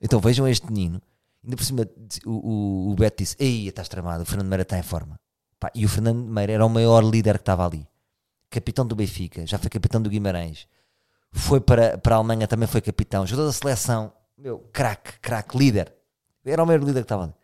Então 0.01 0.19
vejam 0.19 0.49
este 0.49 0.67
menino. 0.67 1.03
Ainda 1.45 1.57
por 1.57 1.65
cima, 1.65 1.87
o, 2.25 2.31
o, 2.31 2.91
o 2.91 2.95
Beto 2.95 3.23
disse: 3.23 3.37
Ei, 3.39 3.69
estás 3.69 3.87
tramado, 3.87 4.23
o 4.23 4.27
Fernando 4.27 4.49
Meira 4.49 4.63
está 4.63 4.79
em 4.79 4.83
forma. 4.83 5.21
Pá, 5.61 5.71
e 5.75 5.85
o 5.85 5.89
Fernando 5.91 6.25
Meira 6.25 6.55
era 6.55 6.65
o 6.65 6.71
maior 6.71 7.05
líder 7.05 7.35
que 7.35 7.43
estava 7.43 7.67
ali. 7.67 7.87
Capitão 8.49 8.87
do 8.87 8.97
Benfica, 8.97 9.47
já 9.47 9.59
foi 9.59 9.69
capitão 9.69 10.01
do 10.01 10.09
Guimarães. 10.09 10.67
Foi 11.33 11.61
para, 11.61 11.99
para 11.99 12.15
a 12.15 12.19
Alemanha, 12.19 12.49
também 12.49 12.67
foi 12.67 12.81
capitão. 12.81 13.27
Jogador 13.27 13.49
da 13.49 13.53
seleção 13.53 14.11
meu, 14.39 14.61
craque, 14.73 15.19
craque, 15.21 15.59
líder. 15.59 15.93
Era 16.49 16.63
o 16.63 16.67
maior 16.67 16.81
líder 16.81 17.01
que 17.01 17.05
estava 17.05 17.25
ali. 17.25 17.35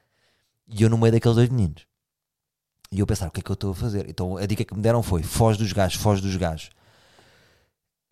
E 0.68 0.82
eu 0.82 0.90
no 0.90 0.98
meio 0.98 1.12
daqueles 1.12 1.36
dois 1.36 1.48
meninos. 1.48 1.86
E 2.90 3.00
eu 3.00 3.06
pensar, 3.06 3.28
o 3.28 3.30
que 3.30 3.40
é 3.40 3.42
que 3.42 3.50
eu 3.50 3.54
estou 3.54 3.72
a 3.72 3.74
fazer? 3.74 4.08
Então 4.08 4.36
a 4.36 4.46
dica 4.46 4.64
que 4.64 4.74
me 4.74 4.80
deram 4.80 5.02
foi: 5.02 5.22
foge 5.22 5.58
dos 5.58 5.72
gajos, 5.72 6.00
foge 6.00 6.22
dos 6.22 6.36
gajos. 6.36 6.70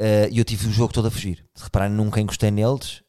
Uh, 0.00 0.26
e 0.30 0.38
eu 0.38 0.44
tive 0.44 0.66
o 0.66 0.72
jogo 0.72 0.92
todo 0.92 1.06
a 1.06 1.11
fugir. 1.11 1.44
Se 1.54 1.62
repararem, 1.64 1.94
nunca 1.94 2.20
encostei 2.20 2.50
neles. 2.50 3.02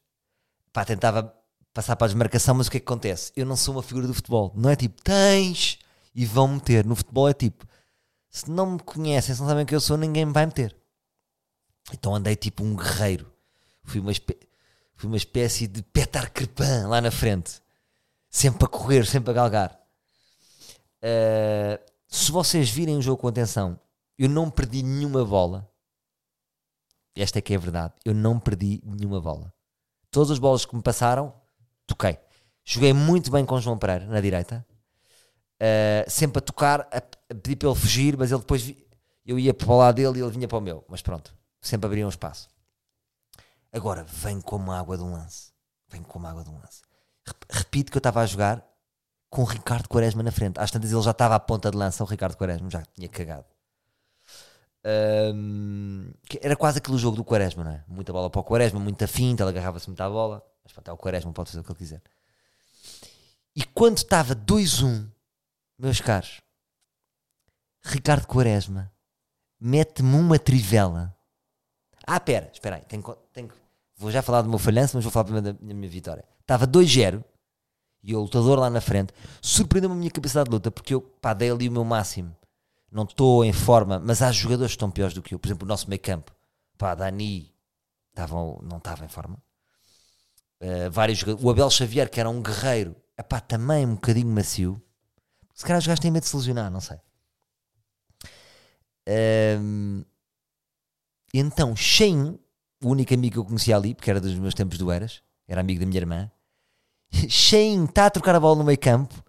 Pá, 0.72 0.86
tentava 0.86 1.34
passar 1.74 1.96
para 1.96 2.06
a 2.06 2.08
desmarcação, 2.10 2.54
mas 2.54 2.68
o 2.68 2.72
que 2.72 2.78
é 2.78 2.80
que 2.80 2.86
acontece? 2.86 3.32
Eu 3.36 3.46
não 3.46 3.56
sou 3.56 3.74
uma 3.74 3.82
figura 3.82 4.06
do 4.06 4.14
futebol. 4.14 4.54
Não 4.56 4.70
é 4.70 4.76
tipo, 4.76 5.02
tens 5.02 5.80
e 6.14 6.26
vão 6.26 6.48
meter. 6.48 6.86
No 6.86 6.96
futebol 6.96 7.28
é 7.28 7.34
tipo, 7.34 7.66
se 8.30 8.50
não 8.50 8.74
me 8.74 8.80
conhecem, 8.80 9.34
se 9.34 9.42
não 9.42 9.48
sabem 9.48 9.66
quem 9.66 9.76
eu 9.76 9.82
sou, 9.82 9.98
ninguém 9.98 10.26
me 10.26 10.34
vai 10.34 10.46
meter. 10.46 10.76
Então 11.92 12.14
andei 12.14 12.36
tipo 12.36 12.64
um 12.64 12.76
guerreiro. 12.76 13.32
Fui 13.84 14.00
uma, 14.00 14.12
espé 14.12 14.38
fui 14.96 15.08
uma 15.08 15.18
espécie 15.18 15.68
de 15.68 15.82
Petar 15.82 16.32
Crepin 16.32 16.86
lá 16.88 17.02
na 17.02 17.12
frente. 17.12 17.63
Sempre 18.34 18.66
a 18.66 18.68
correr, 18.68 19.06
sempre 19.06 19.30
a 19.30 19.34
galgar. 19.34 19.80
Uh, 21.04 21.78
se 22.08 22.32
vocês 22.32 22.68
virem 22.68 22.98
o 22.98 23.02
jogo 23.02 23.22
com 23.22 23.28
atenção, 23.28 23.80
eu 24.18 24.28
não 24.28 24.50
perdi 24.50 24.82
nenhuma 24.82 25.24
bola. 25.24 25.70
Esta 27.16 27.38
é 27.38 27.42
que 27.44 27.54
é 27.54 27.58
a 27.58 27.60
verdade. 27.60 27.94
Eu 28.04 28.16
não 28.16 28.40
perdi 28.40 28.82
nenhuma 28.84 29.22
bola. 29.22 29.54
Todas 30.10 30.32
as 30.32 30.40
bolas 30.40 30.66
que 30.66 30.76
me 30.76 30.82
passaram, 30.82 31.32
toquei. 31.86 32.18
Joguei 32.66 32.92
muito 32.92 33.30
bem 33.30 33.46
com 33.46 33.54
o 33.54 33.62
João 33.62 33.78
Pereira 33.78 34.08
na 34.08 34.20
direita. 34.20 34.66
Uh, 35.62 36.10
sempre 36.10 36.40
a 36.40 36.42
tocar, 36.42 36.82
a, 36.92 36.98
a 36.98 37.36
pedir 37.36 37.56
para 37.56 37.70
ele 37.70 37.80
fugir, 37.80 38.18
mas 38.18 38.32
ele 38.32 38.42
depois 38.42 38.64
vi, 38.64 38.84
eu 39.24 39.38
ia 39.38 39.54
para 39.54 39.72
o 39.72 39.78
lado 39.78 39.96
dele 39.96 40.18
e 40.18 40.22
ele 40.24 40.32
vinha 40.32 40.48
para 40.48 40.58
o 40.58 40.62
meu. 40.62 40.84
Mas 40.88 41.04
pronto, 41.04 41.36
sempre 41.62 41.86
abria 41.86 42.04
um 42.04 42.10
espaço. 42.10 42.50
Agora, 43.72 44.04
vem 44.04 44.42
como 44.42 44.72
água 44.72 44.98
de 44.98 45.04
um 45.04 45.14
lance. 45.14 45.54
Vem 45.88 46.02
como 46.02 46.26
água 46.26 46.44
de 46.44 46.50
um 46.50 46.58
lance. 46.58 46.82
Repito 47.50 47.92
que 47.92 47.98
eu 47.98 48.00
estava 48.00 48.22
a 48.22 48.26
jogar 48.26 48.66
com 49.30 49.42
o 49.42 49.46
Ricardo 49.46 49.88
Quaresma 49.88 50.22
na 50.22 50.32
frente. 50.32 50.60
Às 50.60 50.72
tantas 50.72 50.92
ele 50.92 51.02
já 51.02 51.12
estava 51.12 51.36
à 51.36 51.40
ponta 51.40 51.72
de 51.72 51.78
lança, 51.78 52.04
o 52.04 52.08
Ricardo 52.08 52.38
Quaresma 52.38 52.70
já 52.70 52.84
tinha 52.94 53.10
cagado. 53.10 53.46
Um, 54.86 56.12
era 56.42 56.56
quase 56.56 56.80
aquele 56.80 56.98
jogo 56.98 57.16
do 57.16 57.24
Quaresma, 57.24 57.64
não 57.64 57.72
é? 57.72 57.84
Muita 57.88 58.12
bola 58.12 58.30
para 58.30 58.42
o 58.42 58.44
Quaresma, 58.44 58.80
muita 58.80 59.08
finta, 59.08 59.44
ele 59.44 59.52
agarrava-se 59.52 59.88
muito 59.88 60.02
à 60.02 60.10
bola. 60.10 60.46
Mas 60.64 60.74
pronto, 60.74 60.90
é 60.90 60.94
o 60.94 60.98
Quaresma, 60.98 61.32
pode 61.34 61.50
fazer 61.50 61.62
o 61.62 61.64
que 61.64 61.72
ele 61.72 61.80
quiser. 61.80 62.02
E 63.56 63.64
quando 63.64 63.98
estava 63.98 64.36
2-1, 64.36 65.10
meus 65.80 66.02
caros, 66.02 66.42
Ricardo 67.84 68.28
Quaresma 68.28 68.92
mete-me 69.60 70.16
uma 70.16 70.38
trivela. 70.38 71.16
Ah, 72.06 72.20
pera, 72.20 72.50
espera 72.52 72.76
aí, 72.76 72.86
tenho, 72.86 73.02
tenho, 73.32 73.50
vou 74.04 74.12
já 74.12 74.22
falar 74.22 74.42
do 74.42 74.50
meu 74.50 74.60
falhanço, 74.60 74.96
mas 74.98 75.04
vou 75.04 75.12
falar 75.12 75.24
primeiro 75.24 75.54
da 75.54 75.74
minha 75.74 75.90
vitória. 75.90 76.26
Estava 76.42 76.68
2-0 76.68 77.24
e 78.04 78.14
o 78.16 78.20
lutador 78.20 78.60
lá 78.60 78.70
na 78.70 78.82
frente 78.82 79.14
surpreendeu-me 79.42 79.96
a 79.96 79.98
minha 79.98 80.12
capacidade 80.12 80.50
de 80.50 80.54
luta 80.54 80.70
porque 80.70 80.94
eu 80.94 81.02
pá, 81.02 81.34
dei 81.34 81.50
ali 81.50 81.70
o 81.70 81.72
meu 81.72 81.86
máximo. 81.86 82.36
Não 82.92 83.04
estou 83.04 83.44
em 83.44 83.54
forma, 83.54 84.00
mas 84.00 84.22
há 84.22 84.32
jogadores 84.32 84.74
que 84.74 84.76
estão 84.76 84.92
piores 84.92 85.16
do 85.16 85.22
que 85.22 85.34
eu. 85.34 85.40
Por 85.40 85.48
exemplo, 85.48 85.66
o 85.66 85.68
nosso 85.68 85.90
meio 85.90 86.02
campo, 86.02 86.32
pá, 86.78 86.94
Dani 86.94 87.52
tava, 88.14 88.36
não 88.62 88.78
estava 88.78 89.06
em 89.06 89.08
forma. 89.08 89.42
Uh, 90.62 90.92
vários 90.92 91.24
O 91.42 91.50
Abel 91.50 91.70
Xavier, 91.70 92.10
que 92.10 92.20
era 92.20 92.30
um 92.30 92.42
guerreiro, 92.42 92.96
epá, 93.18 93.40
também 93.40 93.86
um 93.86 93.96
bocadinho 93.96 94.28
macio. 94.28 94.82
Se 95.56 95.64
calhar 95.64 95.80
os 95.80 95.88
gajos 95.88 96.00
têm 96.00 96.12
medo 96.12 96.24
de 96.24 96.30
se 96.30 96.36
lesionar, 96.36 96.70
não 96.70 96.82
sei. 96.82 96.98
Um, 99.60 100.04
então, 101.34 101.76
Shane, 101.76 102.40
o 102.84 102.90
único 102.90 103.14
amigo 103.14 103.34
que 103.34 103.40
eu 103.40 103.46
conhecia 103.46 103.76
ali, 103.76 103.96
porque 103.96 104.10
era 104.10 104.20
dos 104.20 104.36
meus 104.36 104.54
tempos 104.54 104.78
do 104.78 104.92
Eras, 104.92 105.22
era 105.48 105.62
amigo 105.62 105.80
da 105.80 105.86
minha 105.86 106.00
irmã, 106.00 106.32
Shein 107.30 107.86
está 107.86 108.08
a 108.08 108.10
trocar 108.10 108.36
a 108.36 108.40
bola 108.40 108.58
no 108.58 108.64
meio 108.64 108.78
campo 108.80 109.24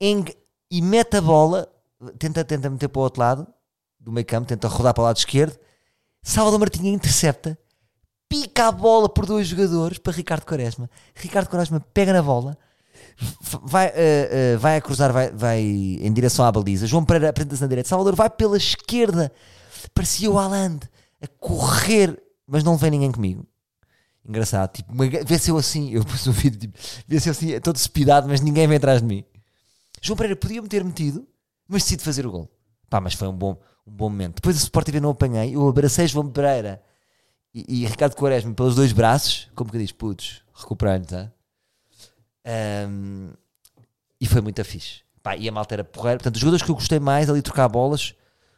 e 0.00 0.82
mete 0.82 1.16
a 1.16 1.20
bola, 1.20 1.68
tenta, 2.18 2.44
tenta 2.44 2.68
meter 2.68 2.88
para 2.88 3.00
o 3.00 3.02
outro 3.02 3.20
lado 3.20 3.46
do 3.98 4.12
meio 4.12 4.26
campo, 4.26 4.48
tenta 4.48 4.68
rodar 4.68 4.94
para 4.94 5.02
o 5.02 5.04
lado 5.04 5.16
esquerdo. 5.16 5.58
Salvador 6.22 6.60
Martinha 6.60 6.92
intercepta, 6.92 7.58
pica 8.28 8.68
a 8.68 8.72
bola 8.72 9.08
por 9.08 9.24
dois 9.24 9.46
jogadores 9.46 9.98
para 9.98 10.12
Ricardo 10.12 10.44
Quaresma. 10.44 10.90
Ricardo 11.14 11.48
Quaresma 11.48 11.80
pega 11.94 12.12
na 12.12 12.22
bola, 12.22 12.58
vai, 13.62 13.88
uh, 13.88 13.90
uh, 13.90 14.58
vai 14.58 14.76
a 14.76 14.80
cruzar, 14.80 15.12
vai, 15.12 15.30
vai 15.30 15.60
em 15.60 16.12
direção 16.12 16.44
à 16.44 16.52
baliza. 16.52 16.86
João 16.86 17.04
Pereira 17.04 17.30
apresenta-se 17.30 17.62
na 17.62 17.68
direita. 17.68 17.88
Salvador 17.88 18.14
vai 18.14 18.28
pela 18.28 18.56
esquerda, 18.56 19.32
parecia 19.94 20.30
o 20.30 20.38
Haaland 20.38 20.80
a 21.22 21.26
correr, 21.26 22.20
mas 22.48 22.64
não 22.64 22.76
vem 22.76 22.90
ninguém 22.90 23.12
comigo 23.12 23.46
engraçado. 24.28 24.72
Tipo, 24.72 24.92
vê 25.24 25.38
se 25.38 25.50
eu 25.50 25.56
assim, 25.56 25.90
eu 25.90 26.04
pus 26.04 26.26
um 26.26 26.32
vídeo, 26.32 26.60
tipo, 26.60 26.78
vê 27.06 27.18
se 27.18 27.28
eu 27.28 27.32
assim, 27.32 27.58
todo 27.60 27.76
espidado, 27.76 28.28
mas 28.28 28.40
ninguém 28.40 28.66
vem 28.68 28.76
atrás 28.76 29.00
de 29.00 29.06
mim. 29.06 29.24
João 30.02 30.16
Pereira 30.16 30.36
podia-me 30.36 30.68
ter 30.68 30.84
metido, 30.84 31.26
mas 31.66 31.82
decidi 31.82 32.04
fazer 32.04 32.26
o 32.26 32.30
gol. 32.30 32.50
Pá, 32.90 33.00
mas 33.00 33.14
foi 33.14 33.26
um 33.26 33.32
bom, 33.32 33.58
um 33.86 33.90
bom 33.90 34.08
momento. 34.08 34.36
Depois 34.36 34.56
o 34.56 34.58
Sport 34.58 34.86
TV 34.86 35.00
não 35.00 35.10
apanhei, 35.10 35.56
eu 35.56 35.66
abracei 35.66 36.06
João 36.06 36.28
Pereira 36.30 36.82
e, 37.54 37.82
e 37.82 37.86
Ricardo 37.86 38.14
Quaresma 38.14 38.52
pelos 38.54 38.76
dois 38.76 38.92
braços, 38.92 39.50
como 39.54 39.70
que 39.70 39.78
diz, 39.78 39.92
putos, 39.92 40.42
recuperando, 40.54 41.06
tá? 41.06 41.32
Um, 42.88 43.30
e 44.20 44.26
foi 44.26 44.40
muito 44.40 44.62
fixe. 44.64 45.00
Pá, 45.22 45.36
e 45.36 45.48
a 45.48 45.52
malta 45.52 45.74
era 45.74 45.84
porreira. 45.84 46.18
Portanto, 46.18 46.36
os 46.36 46.40
jogadores 46.40 46.64
que 46.64 46.70
eu 46.70 46.74
gostei 46.74 47.00
mais 47.00 47.28
ali 47.28 47.42
trocar 47.42 47.68
bolas 47.68 48.14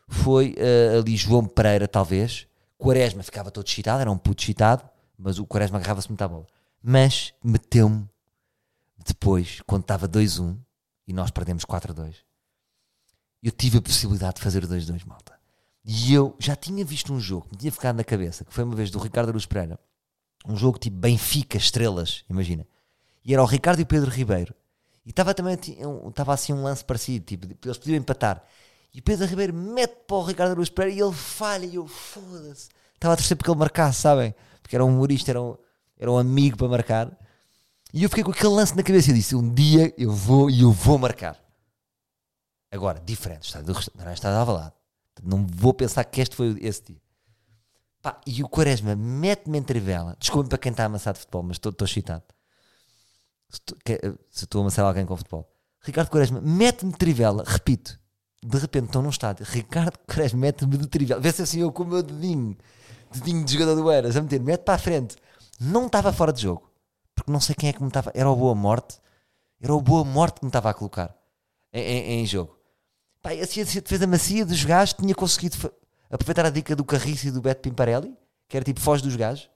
foi 0.09 0.55
uh, 0.59 0.99
ali 1.01 1.17
João 1.17 1.47
Pereira, 1.47 1.89
talvez. 1.89 2.47
Quaresma 2.81 3.23
ficava 3.23 3.51
todo 3.51 3.67
excitado, 3.67 4.01
era 4.01 4.11
um 4.11 4.19
puto 4.19 4.43
excitado 4.43 4.89
mas 5.21 5.39
o 5.39 5.47
Quaresma 5.47 5.79
agarrava-se 5.79 6.09
muito 6.09 6.23
à 6.23 6.29
bola. 6.29 6.47
Mas 6.83 7.35
meteu-me 7.45 8.09
depois, 9.05 9.61
quando 9.67 9.83
estava 9.83 10.09
2-1 10.09 10.57
e 11.07 11.13
nós 11.13 11.31
perdemos 11.31 11.65
4-2, 11.65 12.17
eu 13.43 13.53
tive 13.53 13.79
a 13.79 13.83
possibilidade 13.83 14.37
de 14.37 14.43
fazer 14.43 14.65
o 14.65 14.69
2-2, 14.69 15.05
malta. 15.07 15.39
E 15.85 16.13
eu 16.13 16.35
já 16.39 16.57
tinha 16.57 16.85
visto 16.85 17.13
um 17.13 17.21
jogo 17.21 17.47
que 17.47 17.53
me 17.53 17.59
tinha 17.59 17.73
ficado 17.73 17.97
na 17.97 18.05
cabeça, 18.05 18.45
que 18.45 18.53
foi 18.53 18.65
uma 18.65 18.75
vez 18.75 18.91
do 18.91 18.99
Ricardo 18.99 19.29
Aruz 19.29 19.47
Pereira, 19.47 19.79
um 20.47 20.57
jogo 20.57 20.79
tipo 20.79 20.97
Benfica, 20.97 21.59
estrelas, 21.59 22.25
imagina. 22.29 22.67
E 23.25 23.35
era 23.35 23.43
o 23.43 23.47
Ricardo 23.47 23.81
e 23.81 23.83
o 23.83 23.87
Pedro 23.87 24.11
Ribeiro. 24.11 24.55
E 25.05 25.11
estava 25.11 25.35
também 25.35 25.59
estava 26.09 26.33
assim 26.33 26.53
um 26.53 26.63
lance 26.63 26.85
parecido, 26.85 27.25
tipo, 27.25 27.47
eles 27.47 27.79
podiam 27.79 27.97
empatar. 27.97 28.43
E 28.93 28.99
o 28.99 29.03
Pedro 29.03 29.27
Ribeiro 29.27 29.55
mete 29.55 29.95
para 30.07 30.17
o 30.17 30.25
Ricardo 30.25 30.53
Aruz 30.53 30.69
Pereira 30.69 30.99
e 30.99 31.03
ele 31.03 31.15
falha 31.15 31.67
e 31.67 31.77
eu 31.77 31.87
foda-se. 31.87 32.69
Estava 32.95 33.15
a 33.15 33.17
torcer 33.17 33.37
porque 33.37 33.51
ele 33.51 33.59
marcasse, 33.59 34.01
sabem? 34.01 34.35
porque 34.71 34.77
era 34.77 34.85
um 34.85 34.95
humorista, 34.95 35.33
era 35.33 35.43
um, 35.43 35.57
era 35.99 36.13
um 36.13 36.17
amigo 36.17 36.57
para 36.57 36.69
marcar. 36.69 37.19
E 37.93 38.05
eu 38.05 38.09
fiquei 38.09 38.23
com 38.23 38.31
aquele 38.31 38.55
lance 38.55 38.77
na 38.77 38.85
cabeça 38.85 39.11
e 39.11 39.15
disse: 39.15 39.35
Um 39.35 39.53
dia 39.53 39.93
eu 39.99 40.13
vou 40.13 40.49
e 40.49 40.61
eu 40.63 40.71
vou 40.71 40.97
marcar. 40.97 41.37
Agora, 42.71 43.01
diferente, 43.01 43.47
está 43.47 43.61
do 43.61 43.73
está 43.73 44.45
lado. 44.45 44.73
Não 45.25 45.45
vou 45.45 45.75
pensar 45.75 46.05
que 46.05 46.21
este 46.21 46.37
foi 46.37 46.57
esse 46.61 46.85
dia. 46.85 47.03
Pá, 48.01 48.21
e 48.25 48.45
o 48.45 48.49
Quaresma 48.49 48.95
mete-me 48.95 49.59
em 49.59 49.63
trivela. 49.63 50.17
Desculpe 50.21 50.49
para 50.49 50.57
quem 50.57 50.71
está 50.71 50.85
amassado 50.85 51.17
de 51.17 51.23
futebol, 51.23 51.43
mas 51.43 51.57
estou 51.57 51.75
excitado. 51.85 52.23
Se 54.31 54.45
estou 54.45 54.61
a 54.61 54.63
amassar 54.63 54.87
alguém 54.87 55.05
com 55.05 55.17
futebol. 55.17 55.53
Ricardo 55.81 56.11
Quaresma 56.11 56.41
mete-me 56.41 56.93
trivela, 56.93 57.43
repito. 57.45 58.00
De 58.43 58.59
repente 58.59 58.87
estou 58.87 59.03
num 59.03 59.11
estádio. 59.11 59.45
Ricardo 59.49 59.99
Quaresma 60.07 60.39
mete-me 60.39 60.77
de 60.77 60.87
trivela. 60.87 61.21
Vê 61.21 61.31
se 61.31 61.43
assim 61.43 61.61
eu 61.61 61.71
com 61.71 61.83
o 61.83 61.87
meu 61.87 62.03
dedinho 62.03 62.57
dedinho 63.11 63.45
de 63.45 63.53
jogador 63.53 63.75
do 63.75 63.91
Eras 63.91 64.17
a 64.17 64.23
meter, 64.23 64.41
mete 64.41 64.63
para 64.63 64.75
a 64.75 64.79
frente. 64.79 65.17
Não 65.59 65.87
estava 65.87 66.13
fora 66.13 66.33
de 66.33 66.43
jogo. 66.43 66.71
Porque 67.15 67.31
não 67.31 67.41
sei 67.41 67.55
quem 67.55 67.69
é 67.69 67.73
que 67.73 67.83
me 67.83 67.89
estava. 67.89 68.11
Era 68.15 68.31
o 68.31 68.37
Boa 68.37 68.55
Morte. 68.55 68.99
Era 69.61 69.75
o 69.75 69.81
Boa 69.81 70.05
Morte 70.05 70.41
que 70.41 70.45
me 70.45 70.49
estava 70.49 70.71
a 70.71 70.75
colocar 70.75 71.15
em, 71.73 71.83
em, 71.83 72.21
em 72.21 72.27
jogo. 72.27 72.57
Pá, 73.23 73.33
assim, 73.33 73.61
a 73.61 73.65
defesa 73.65 74.07
macia 74.07 74.47
dos 74.47 74.65
gajos 74.65 74.95
tinha 74.95 75.15
conseguido 75.15 75.57
aproveitar 76.11 76.47
a 76.47 76.51
dica 76.51 76.75
do 76.75 76.85
Carriço 76.85 77.29
e 77.29 77.31
do 77.31 77.43
Beto 77.43 77.61
Pimparelli, 77.61 78.17
que 78.49 78.57
era 78.57 78.65
tipo 78.65 78.81
foge 78.81 79.03
dos 79.03 79.15
gajos. 79.17 79.51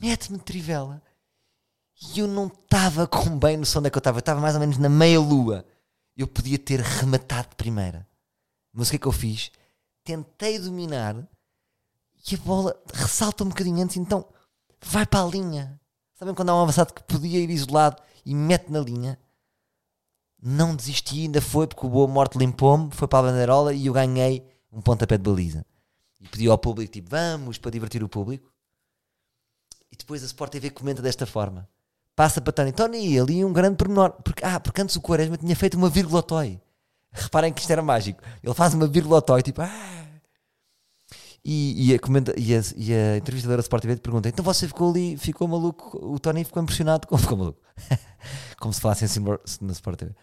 Mete-me 0.00 0.38
de 0.38 0.44
trivela. 0.44 1.02
E 2.14 2.20
eu 2.20 2.28
não 2.28 2.46
estava 2.46 3.06
com 3.06 3.38
bem 3.38 3.56
noção 3.56 3.80
onde 3.80 3.88
é 3.88 3.90
que 3.90 3.98
eu 3.98 4.00
estava. 4.00 4.18
Eu 4.18 4.20
estava 4.20 4.40
mais 4.40 4.54
ou 4.54 4.60
menos 4.60 4.78
na 4.78 4.88
meia-lua. 4.88 5.66
Eu 6.18 6.26
podia 6.26 6.58
ter 6.58 6.80
rematado 6.80 7.48
de 7.48 7.56
primeira. 7.56 8.06
Mas 8.72 8.88
o 8.88 8.90
que 8.90 8.96
é 8.96 8.98
que 8.98 9.06
eu 9.06 9.12
fiz? 9.12 9.50
Tentei 10.04 10.58
dominar 10.58 11.16
e 12.30 12.34
a 12.34 12.38
bola 12.38 12.78
ressalta 12.92 13.44
um 13.44 13.48
bocadinho 13.48 13.82
antes, 13.82 13.96
então 13.96 14.26
vai 14.84 15.06
para 15.06 15.24
a 15.24 15.26
linha. 15.26 15.80
Sabem 16.14 16.34
quando 16.34 16.50
há 16.50 16.56
um 16.56 16.62
avançado 16.62 16.92
que 16.92 17.02
podia 17.04 17.38
ir 17.38 17.48
isolado 17.48 18.02
e 18.24 18.34
mete 18.34 18.70
na 18.70 18.80
linha? 18.80 19.18
Não 20.40 20.76
desisti, 20.76 21.22
ainda 21.22 21.40
foi 21.40 21.66
porque 21.66 21.86
o 21.86 21.88
Boa 21.88 22.06
Morte 22.06 22.36
limpou-me, 22.36 22.90
foi 22.92 23.08
para 23.08 23.20
a 23.20 23.30
bandeirola 23.30 23.72
e 23.72 23.86
eu 23.86 23.92
ganhei 23.92 24.46
um 24.70 24.80
pontapé 24.80 25.16
de 25.16 25.22
baliza. 25.22 25.64
E 26.20 26.28
pedi 26.28 26.48
ao 26.48 26.58
público, 26.58 26.92
tipo, 26.92 27.08
vamos 27.08 27.58
para 27.58 27.70
divertir 27.70 28.02
o 28.02 28.08
público. 28.08 28.52
E 29.90 29.96
depois 29.96 30.22
a 30.22 30.26
Sport 30.26 30.52
TV 30.52 30.70
comenta 30.70 31.00
desta 31.00 31.26
forma. 31.26 31.68
Passa 32.18 32.40
para 32.40 32.52
Tony, 32.52 32.72
Tony, 32.72 33.16
ali 33.16 33.44
um 33.44 33.52
grande 33.52 33.76
pormenor. 33.76 34.10
Porque, 34.24 34.44
ah, 34.44 34.58
porque 34.58 34.82
antes 34.82 34.96
o 34.96 35.00
Quaresma 35.00 35.36
tinha 35.36 35.54
feito 35.54 35.76
uma 35.76 35.88
vírgula 35.88 36.20
toy. 36.20 36.60
Reparem 37.12 37.52
que 37.52 37.60
isto 37.60 37.70
era 37.70 37.80
mágico. 37.80 38.20
Ele 38.42 38.54
faz 38.54 38.74
uma 38.74 38.88
vírgula 38.88 39.22
toy, 39.22 39.40
tipo, 39.40 39.62
ah, 39.62 40.04
e, 41.44 41.92
e, 41.92 41.94
a, 41.94 41.98
comenta, 42.00 42.34
e, 42.36 42.56
a, 42.56 42.60
e 42.76 42.92
a 42.92 43.16
entrevistadora 43.18 43.58
da 43.58 43.62
Sport 43.62 43.82
TV 43.82 43.96
pergunta: 43.98 44.28
então 44.28 44.44
você 44.44 44.66
ficou 44.66 44.90
ali, 44.90 45.16
ficou 45.16 45.46
maluco? 45.46 45.96
O 46.12 46.18
Tony 46.18 46.42
ficou 46.42 46.60
impressionado? 46.60 47.06
Como 47.06 47.22
ficou 47.22 47.38
maluco? 47.38 47.60
Como 48.58 48.74
se 48.74 48.80
falasse 48.80 49.04
assim 49.04 49.20
na 49.60 49.72
Sport 49.72 49.98
TV. 50.00 50.10
Uh, 50.10 50.16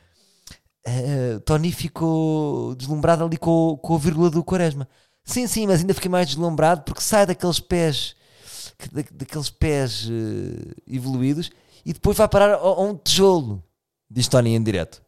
eh, 0.84 1.40
Tony 1.46 1.72
ficou 1.72 2.75
deslumbrado 2.75 3.24
ali 3.24 3.38
com, 3.38 3.80
com 3.82 3.96
a 3.96 3.98
vírgula 3.98 4.30
do 4.30 4.44
Quaresma. 4.44 4.86
Sim, 5.24 5.48
sim, 5.48 5.66
mas 5.66 5.80
ainda 5.80 5.94
fiquei 5.94 6.12
mais 6.12 6.28
deslumbrado 6.28 6.82
porque 6.82 7.02
sai 7.02 7.25
daqueles 7.25 7.62
pés, 7.62 8.18
daqueles 9.14 9.50
pés 9.50 10.10
uh, 10.10 10.75
evoluídos 10.86 11.50
e 11.86 11.94
depois 11.94 12.18
vai 12.18 12.27
parar 12.27 12.54
a, 12.54 12.58
a 12.58 12.82
um 12.82 12.98
tijolo. 12.98 13.63
Diz 14.10 14.27
Tony 14.27 14.56
em 14.56 14.63
direto. 14.63 15.04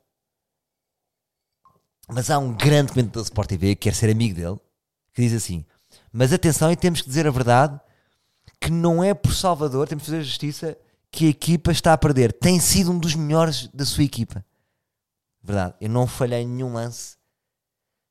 Mas 2.08 2.30
há 2.30 2.38
um 2.38 2.54
grande 2.54 2.92
comentador 2.92 3.24
do 3.24 3.26
Sport 3.26 3.50
TV 3.50 3.76
que 3.76 3.90
quer 3.90 3.96
ser 3.96 4.10
amigo 4.10 4.36
dele, 4.36 4.58
que 5.14 5.22
diz 5.22 5.34
assim: 5.34 5.66
Mas 6.12 6.32
atenção, 6.32 6.72
e 6.72 6.76
temos 6.76 7.02
que 7.02 7.08
dizer 7.08 7.28
a 7.28 7.32
verdade, 7.32 7.80
que 8.62 8.72
não 8.72 9.04
é 9.04 9.14
por 9.14 9.34
Salvador, 9.34 9.88
temos 9.88 10.06
que 10.06 10.12
fazer 10.12 10.24
justiça, 10.24 10.78
que 11.12 11.26
a 11.26 11.30
equipa 11.30 11.72
está 11.72 11.94
a 11.94 11.98
perder. 11.98 12.32
Tem 12.32 12.60
sido 12.60 12.92
um 12.92 13.00
dos 13.00 13.16
melhores 13.16 13.68
da 13.74 13.86
sua 13.86 14.04
equipa. 14.04 14.46
Verdade, 15.44 15.76
eu 15.82 15.90
não 15.90 16.08
falhei 16.08 16.46
nenhum 16.46 16.74
lance, 16.74 17.18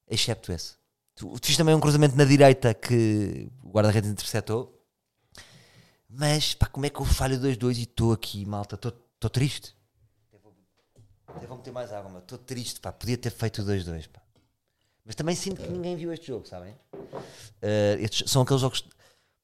excepto 0.09 0.53
esse. 0.53 0.75
Tu, 1.15 1.35
fiz 1.43 1.57
também 1.57 1.75
um 1.75 1.81
cruzamento 1.81 2.17
na 2.17 2.25
direita 2.25 2.75
que 2.75 3.49
o 3.63 3.71
guarda-redes 3.71 4.11
interceptou. 4.11 4.76
Mas, 6.09 6.55
pá, 6.55 6.67
como 6.67 6.87
é 6.87 6.91
que 6.91 7.01
eu 7.01 7.05
falho 7.05 7.39
2-2 7.39 7.79
e 7.79 7.83
estou 7.83 8.13
aqui, 8.13 8.45
malta? 8.45 8.77
Estou 8.77 9.31
triste. 9.31 9.77
Até 11.27 11.47
vou 11.47 11.59
meter 11.59 11.73
mais 11.73 11.93
água, 11.93 12.11
mas 12.11 12.23
estou 12.23 12.39
triste, 12.39 12.81
pá. 12.81 12.93
Podia 12.93 13.19
ter 13.19 13.31
feito 13.31 13.63
2-2, 13.63 14.09
pá. 14.09 14.23
Mas 15.05 15.15
também 15.15 15.37
sinto 15.37 15.63
que 15.63 15.69
ninguém 15.69 15.97
viu 15.97 16.13
este 16.13 16.27
jogo, 16.27 16.47
sabem? 16.47 16.73
Uh, 16.93 17.99
estes 18.01 18.31
são 18.31 18.43
aqueles 18.43 18.61
jogos. 18.61 18.89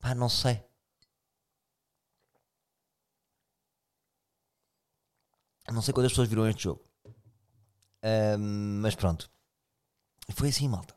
Pá, 0.01 0.15
não 0.15 0.29
sei. 0.29 0.63
Não 5.71 5.81
sei 5.81 5.95
quantas 5.95 6.13
pessoas 6.13 6.29
viram 6.29 6.49
este 6.49 6.65
jogo. 6.65 6.85
Uh, 7.07 8.39
mas 8.39 8.95
pronto. 8.95 9.31
Foi 10.31 10.49
assim, 10.49 10.69
malta. 10.69 10.95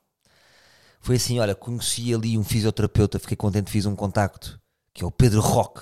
Foi 0.99 1.17
assim, 1.17 1.39
olha, 1.39 1.53
conheci 1.53 2.13
ali 2.13 2.37
um 2.37 2.43
fisioterapeuta, 2.43 3.19
fiquei 3.19 3.37
contente, 3.37 3.69
fiz 3.69 3.85
um 3.85 3.95
contacto, 3.95 4.59
que 4.95 5.03
é 5.03 5.05
o 5.05 5.11
Pedro 5.11 5.41
Roque, 5.41 5.81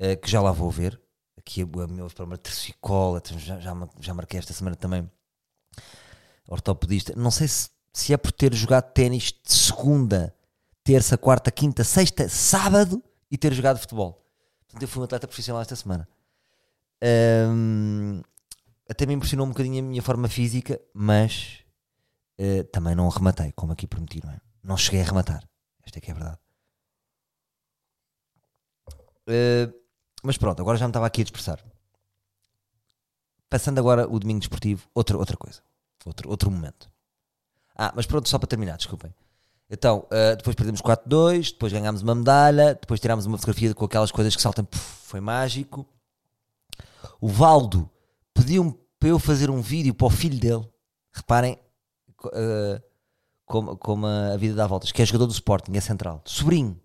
uh, 0.00 0.20
que 0.20 0.28
já 0.28 0.42
lá 0.42 0.50
vou 0.50 0.70
ver 0.70 1.00
aqui 1.38 1.62
a 1.62 1.86
meu 1.86 2.08
problema 2.08 2.36
tercicola, 2.36 3.22
já, 3.38 3.60
já, 3.60 3.88
já 4.00 4.12
marquei 4.12 4.38
esta 4.38 4.52
semana 4.52 4.76
também 4.76 5.08
ortopedista. 6.46 7.14
Não 7.16 7.30
sei 7.30 7.46
se, 7.46 7.70
se 7.92 8.12
é 8.12 8.16
por 8.16 8.32
ter 8.32 8.52
jogado 8.54 8.92
ténis 8.92 9.32
de 9.32 9.52
segunda, 9.52 10.34
terça, 10.82 11.16
quarta, 11.16 11.50
quinta, 11.50 11.84
sexta, 11.84 12.28
sábado 12.28 13.02
e 13.30 13.38
ter 13.38 13.54
jogado 13.54 13.78
futebol. 13.78 14.26
Portanto, 14.64 14.82
eu 14.82 14.88
fui 14.88 15.00
um 15.00 15.04
atleta 15.04 15.28
profissional 15.28 15.62
esta 15.62 15.76
semana. 15.76 16.08
Um, 17.48 18.20
até 18.88 19.06
me 19.06 19.14
impressionou 19.14 19.46
um 19.46 19.50
bocadinho 19.50 19.78
a 19.78 19.86
minha 19.86 20.02
forma 20.02 20.28
física, 20.28 20.80
mas 20.92 21.60
uh, 22.40 22.64
também 22.64 22.96
não 22.96 23.08
rematei, 23.08 23.52
como 23.52 23.72
aqui 23.72 23.86
prometi, 23.86 24.20
não 24.24 24.32
é? 24.32 24.40
Não 24.62 24.76
cheguei 24.76 25.02
a 25.02 25.04
rematar. 25.04 25.48
Esta 25.84 25.98
é 25.98 26.00
que 26.00 26.10
é 26.10 26.14
a 26.14 26.16
verdade. 26.16 26.41
Uh, 29.28 29.72
mas 30.22 30.36
pronto, 30.36 30.60
agora 30.60 30.78
já 30.78 30.86
me 30.86 30.90
estava 30.90 31.06
aqui 31.06 31.20
a 31.20 31.24
dispersar. 31.24 31.58
Passando 33.48 33.78
agora 33.78 34.08
o 34.08 34.18
domingo 34.18 34.40
desportivo, 34.40 34.88
outra, 34.94 35.16
outra 35.16 35.36
coisa. 35.36 35.60
Outro, 36.04 36.30
outro 36.30 36.50
momento. 36.50 36.90
Ah, 37.76 37.92
mas 37.94 38.06
pronto, 38.06 38.28
só 38.28 38.38
para 38.38 38.46
terminar, 38.46 38.76
desculpem. 38.76 39.14
Então, 39.68 40.06
uh, 40.10 40.36
depois 40.36 40.54
perdemos 40.54 40.82
4-2, 40.82 41.52
depois 41.52 41.72
ganhámos 41.72 42.02
uma 42.02 42.14
medalha, 42.14 42.74
depois 42.74 43.00
tirámos 43.00 43.24
uma 43.26 43.38
fotografia 43.38 43.74
com 43.74 43.84
aquelas 43.84 44.10
coisas 44.10 44.36
que 44.36 44.42
saltam, 44.42 44.64
puf, 44.64 44.80
foi 44.80 45.20
mágico. 45.20 45.86
O 47.20 47.28
Valdo 47.28 47.88
pediu-me 48.34 48.78
para 48.98 49.08
eu 49.08 49.18
fazer 49.18 49.50
um 49.50 49.60
vídeo 49.60 49.94
para 49.94 50.06
o 50.06 50.10
filho 50.10 50.38
dele. 50.38 50.68
Reparem 51.12 51.58
uh, 52.26 52.82
como, 53.46 53.76
como 53.76 54.06
a 54.06 54.36
vida 54.36 54.54
dá 54.54 54.66
voltas, 54.66 54.92
que 54.92 55.02
é 55.02 55.06
jogador 55.06 55.26
do 55.26 55.32
Sporting, 55.32 55.72
é 55.76 55.80
central. 55.80 56.20
Sobrinho. 56.24 56.80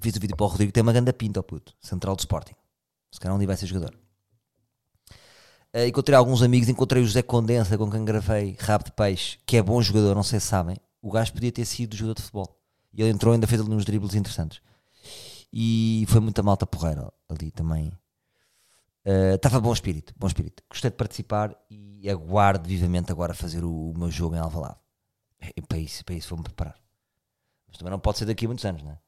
Fiz 0.00 0.14
o 0.16 0.20
vídeo 0.20 0.36
para 0.36 0.44
o 0.44 0.48
Rodrigo, 0.48 0.72
tem 0.72 0.82
uma 0.82 0.92
grande 0.92 1.12
pinta, 1.12 1.42
puto. 1.42 1.74
Central 1.80 2.14
do 2.14 2.20
Sporting. 2.20 2.54
Se 3.10 3.18
calhar 3.18 3.34
um 3.34 3.38
dia 3.38 3.46
vai 3.46 3.56
ser 3.56 3.66
jogador. 3.66 3.98
Uh, 5.74 5.86
encontrei 5.86 6.16
alguns 6.16 6.42
amigos, 6.42 6.68
encontrei 6.68 7.02
o 7.02 7.06
José 7.06 7.22
Condensa, 7.22 7.76
com 7.76 7.90
quem 7.90 8.04
gravei 8.04 8.56
Rabo 8.58 8.84
de 8.84 8.92
Peixe, 8.92 9.38
que 9.44 9.56
é 9.56 9.62
bom 9.62 9.80
jogador, 9.82 10.14
não 10.14 10.22
sei 10.22 10.40
se 10.40 10.46
sabem. 10.46 10.76
O 11.02 11.10
gajo 11.10 11.32
podia 11.32 11.52
ter 11.52 11.64
sido 11.64 11.94
jogador 11.96 12.14
de 12.14 12.22
futebol. 12.22 12.58
E 12.92 13.02
ele 13.02 13.10
entrou, 13.10 13.34
ainda 13.34 13.46
fez 13.46 13.60
ali 13.60 13.70
uns 13.74 13.84
dribles 13.84 14.14
interessantes. 14.14 14.60
E 15.52 16.04
foi 16.08 16.20
muita 16.20 16.42
malta 16.42 16.66
porreira 16.66 17.12
ali 17.28 17.50
também. 17.50 17.92
Estava 19.34 19.58
uh, 19.58 19.60
bom 19.60 19.72
espírito, 19.72 20.12
bom 20.16 20.26
espírito. 20.26 20.62
Gostei 20.68 20.90
de 20.90 20.96
participar 20.96 21.56
e 21.70 22.08
aguardo 22.10 22.68
vivamente 22.68 23.10
agora 23.10 23.32
fazer 23.32 23.64
o, 23.64 23.90
o 23.90 23.98
meu 23.98 24.10
jogo 24.10 24.36
em 24.36 24.38
Alvalade. 24.38 24.78
E 25.56 25.62
para 25.62 25.78
isso, 25.78 26.04
para 26.04 26.14
isso 26.14 26.30
vou-me 26.30 26.44
preparar. 26.44 26.76
Mas 27.66 27.78
também 27.78 27.90
não 27.90 27.98
pode 27.98 28.18
ser 28.18 28.24
daqui 28.24 28.44
a 28.44 28.48
muitos 28.48 28.64
anos, 28.64 28.82
não 28.82 28.92
é? 28.92 28.98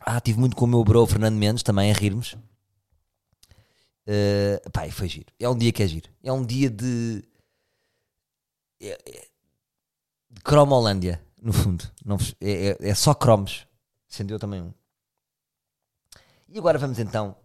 Ah, 0.00 0.20
tive 0.20 0.38
muito 0.38 0.56
com 0.56 0.64
o 0.64 0.68
meu 0.68 0.84
bro 0.84 1.06
Fernando 1.06 1.36
Mendes 1.36 1.62
também 1.62 1.90
a 1.90 1.94
rirmos. 1.94 2.36
Uh, 4.06 4.70
pá, 4.70 4.88
foi 4.90 5.08
giro. 5.08 5.32
É 5.38 5.48
um 5.48 5.56
dia 5.56 5.72
que 5.72 5.82
é 5.82 5.88
giro. 5.88 6.08
É 6.22 6.32
um 6.32 6.44
dia 6.44 6.70
de. 6.70 7.24
É, 8.80 8.90
é, 8.90 9.28
de 10.30 10.40
Cromolândia, 10.42 11.24
no 11.40 11.52
fundo. 11.52 11.84
Não, 12.04 12.16
é, 12.40 12.68
é, 12.68 12.88
é 12.90 12.94
só 12.94 13.14
cromos. 13.14 13.66
Acendeu 14.08 14.38
também 14.38 14.62
um. 14.62 14.72
E 16.48 16.58
agora 16.58 16.78
vamos 16.78 16.98
então 16.98 17.36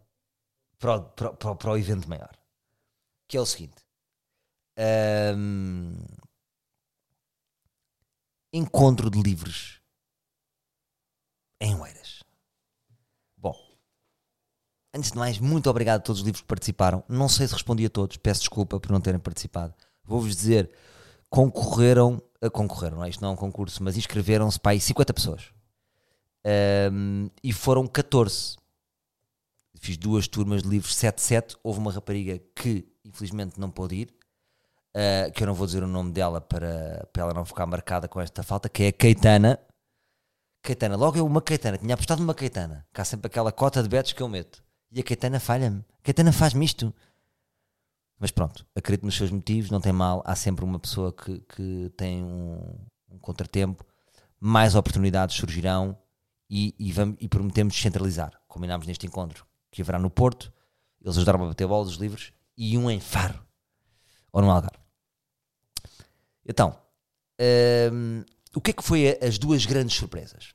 para 0.78 0.96
o, 0.96 1.02
para, 1.04 1.56
para, 1.56 1.72
o 1.72 1.78
evento 1.78 2.08
maior. 2.08 2.32
Que 3.28 3.38
é 3.38 3.42
o 3.42 3.46
seguinte. 3.46 3.82
Um, 5.36 5.96
encontro 8.54 9.10
de 9.10 9.22
livros 9.22 9.82
em 11.60 11.76
Oeiras. 11.76 12.01
Antes 14.94 15.12
de 15.12 15.18
mais, 15.18 15.40
muito 15.40 15.70
obrigado 15.70 16.02
a 16.02 16.04
todos 16.04 16.20
os 16.20 16.26
livros 16.26 16.42
que 16.42 16.48
participaram. 16.48 17.04
Não 17.08 17.30
sei 17.30 17.48
se 17.48 17.54
respondi 17.54 17.86
a 17.86 17.90
todos, 17.90 18.18
peço 18.18 18.42
desculpa 18.42 18.80
por 18.80 18.92
não 18.92 19.00
terem 19.00 19.20
participado. 19.20 19.74
Vou-vos 20.04 20.36
dizer, 20.36 20.70
concorreram, 21.30 22.22
concorreram, 22.52 22.98
não 22.98 23.06
é? 23.06 23.10
isto 23.10 23.22
não 23.22 23.30
é 23.30 23.32
um 23.34 23.38
concurso, 23.38 23.82
mas 23.82 23.96
inscreveram-se 23.96 24.60
para 24.60 24.74
aí 24.74 24.82
50 24.82 25.14
pessoas. 25.14 25.54
Um, 26.92 27.30
e 27.42 27.54
foram 27.54 27.88
14. 27.88 28.58
Fiz 29.80 29.96
duas 29.98 30.28
turmas 30.28 30.62
de 30.62 30.70
livros 30.70 30.94
7-7. 30.96 31.56
Houve 31.64 31.80
uma 31.80 31.92
rapariga 31.92 32.40
que, 32.54 32.86
infelizmente, 33.06 33.60
não 33.60 33.72
pôde 33.72 33.96
ir, 33.96 34.14
uh, 34.96 35.32
que 35.32 35.42
eu 35.42 35.48
não 35.48 35.54
vou 35.54 35.66
dizer 35.66 35.84
o 35.84 35.88
nome 35.88 36.12
dela 36.12 36.42
para, 36.42 37.08
para 37.14 37.24
ela 37.24 37.34
não 37.34 37.46
ficar 37.46 37.66
marcada 37.66 38.10
com 38.10 38.20
esta 38.20 38.44
falta, 38.44 38.68
que 38.68 38.84
é 38.84 38.88
a 38.90 38.94
Caetana. 38.94 39.58
Caetana, 40.62 40.98
logo 40.98 41.18
eu 41.18 41.26
uma 41.26 41.42
Caetana, 41.42 41.78
tinha 41.78 41.94
apostado 41.94 42.22
numa 42.22 42.36
Caetana, 42.36 42.86
cá 42.94 43.06
sempre 43.06 43.28
aquela 43.28 43.52
cota 43.52 43.82
de 43.82 43.90
betos 43.90 44.14
que 44.14 44.22
eu 44.22 44.28
meto. 44.28 44.64
E 44.92 45.00
a 45.00 45.04
Caetana 45.04 45.40
falha-me. 45.40 45.86
A 46.00 46.04
Caetana 46.04 46.32
faz-me 46.32 46.66
isto. 46.66 46.94
Mas 48.20 48.30
pronto, 48.30 48.66
acredito 48.76 49.06
nos 49.06 49.16
seus 49.16 49.32
motivos, 49.32 49.72
não 49.72 49.82
tem 49.82 49.94
mal. 49.94 50.22
Há 50.26 50.36
sempre 50.36 50.64
uma 50.64 50.78
pessoa 50.78 51.12
que, 51.14 51.40
que 51.40 51.92
tem 51.96 52.24
um, 52.24 52.60
um 53.10 53.18
contratempo. 53.18 53.86
Mais 54.40 54.76
oportunidades 54.76 55.36
surgirão 55.36 55.98
e, 56.50 56.76
e, 56.78 56.92
vamos, 56.92 57.18
e 57.20 57.28
prometemos 57.28 57.74
descentralizar. 57.74 58.40
Combinámos 58.48 58.86
neste 58.86 59.08
encontro 59.08 59.46
que 59.72 59.82
haverá 59.82 59.98
no 59.98 60.10
Porto. 60.10 60.54
Eles 61.02 61.18
ajudaram 61.18 61.44
a 61.44 61.48
bater 61.48 61.66
bola 61.66 61.86
dos 61.86 61.96
livros 61.96 62.34
e 62.58 62.78
um 62.78 62.92
em 62.92 63.00
Faro 63.00 63.40
ou 64.32 64.42
no 64.42 64.52
Algarve. 64.52 64.78
Então, 66.46 66.78
hum, 67.92 68.24
o 68.54 68.62
que 68.62 68.72
é 68.72 68.74
que 68.74 68.84
foi 68.84 69.18
as 69.22 69.38
duas 69.38 69.66
grandes 69.66 69.96
surpresas? 69.98 70.54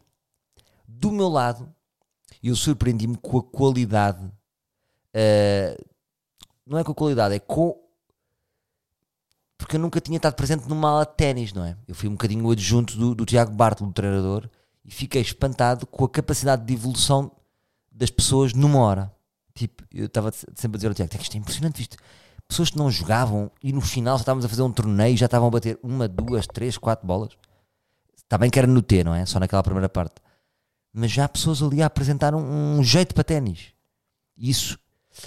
Do 0.86 1.10
meu 1.10 1.28
lado, 1.28 1.74
e 2.42 2.48
eu 2.48 2.56
surpreendi-me 2.56 3.16
com 3.16 3.38
a 3.38 3.42
qualidade. 3.42 4.24
Uh, 5.14 5.84
não 6.66 6.78
é 6.78 6.84
com 6.84 6.92
a 6.92 6.94
qualidade, 6.94 7.34
é 7.34 7.38
com. 7.38 7.76
Porque 9.58 9.76
eu 9.76 9.80
nunca 9.80 10.00
tinha 10.00 10.16
estado 10.16 10.34
presente 10.34 10.68
numa 10.68 10.90
ala 10.90 11.06
de 11.06 11.14
ténis, 11.14 11.52
não 11.52 11.64
é? 11.64 11.76
Eu 11.88 11.94
fui 11.94 12.08
um 12.08 12.12
bocadinho 12.12 12.44
o 12.44 12.50
adjunto 12.50 12.96
do, 12.96 13.14
do 13.14 13.24
Tiago 13.24 13.52
Bartolo, 13.52 13.90
do 13.90 13.94
treinador, 13.94 14.48
e 14.84 14.90
fiquei 14.90 15.22
espantado 15.22 15.86
com 15.86 16.04
a 16.04 16.10
capacidade 16.10 16.64
de 16.64 16.74
evolução 16.74 17.30
das 17.90 18.10
pessoas 18.10 18.52
numa 18.52 18.78
hora. 18.80 19.12
Tipo, 19.54 19.84
eu 19.92 20.06
estava 20.06 20.30
sempre 20.32 20.76
a 20.76 20.76
dizer 20.76 20.88
ao 20.88 20.94
Tiago: 20.94 21.16
isto 21.20 21.34
é 21.34 21.38
impressionante, 21.38 21.82
isto. 21.82 21.96
Pessoas 22.46 22.70
que 22.70 22.78
não 22.78 22.90
jogavam 22.90 23.50
e 23.60 23.72
no 23.72 23.80
final 23.80 24.16
já 24.18 24.22
estávamos 24.22 24.44
a 24.44 24.48
fazer 24.48 24.62
um 24.62 24.70
torneio 24.70 25.14
e 25.14 25.16
já 25.16 25.26
estavam 25.26 25.48
a 25.48 25.50
bater 25.50 25.80
uma, 25.82 26.06
duas, 26.06 26.46
três, 26.46 26.78
quatro 26.78 27.04
bolas. 27.04 27.36
Está 28.16 28.38
bem 28.38 28.50
que 28.50 28.58
era 28.58 28.68
no 28.68 28.82
T, 28.82 29.02
não 29.02 29.14
é? 29.14 29.26
Só 29.26 29.40
naquela 29.40 29.62
primeira 29.64 29.88
parte 29.88 30.20
mas 30.98 31.12
já 31.12 31.26
há 31.26 31.28
pessoas 31.28 31.62
ali 31.62 31.82
a 31.82 31.86
apresentar 31.86 32.34
um, 32.34 32.78
um 32.78 32.82
jeito 32.82 33.14
para 33.14 33.22
ténis. 33.22 33.74
Isso 34.34 34.78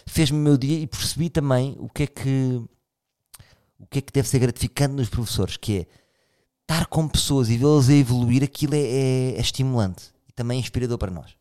fez-me 0.07 0.39
o 0.39 0.41
meu 0.41 0.57
dia 0.57 0.79
e 0.79 0.87
percebi 0.87 1.29
também 1.29 1.75
o 1.77 1.87
que 1.87 2.03
é 2.03 2.07
que 2.07 2.63
o 3.77 3.85
que 3.85 3.99
é 3.99 4.01
que 4.01 4.11
deve 4.11 4.27
ser 4.27 4.39
gratificante 4.39 4.95
nos 4.95 5.09
professores, 5.09 5.57
que 5.57 5.77
é 5.77 5.87
estar 6.63 6.87
com 6.87 7.07
pessoas 7.07 7.49
e 7.49 7.57
vê-las 7.57 7.87
a 7.87 7.93
evoluir, 7.93 8.43
aquilo 8.43 8.73
é, 8.73 8.79
é, 8.79 9.35
é 9.35 9.39
estimulante 9.39 10.11
e 10.27 10.31
também 10.31 10.59
inspirador 10.59 10.97
para 10.97 11.11
nós. 11.11 11.37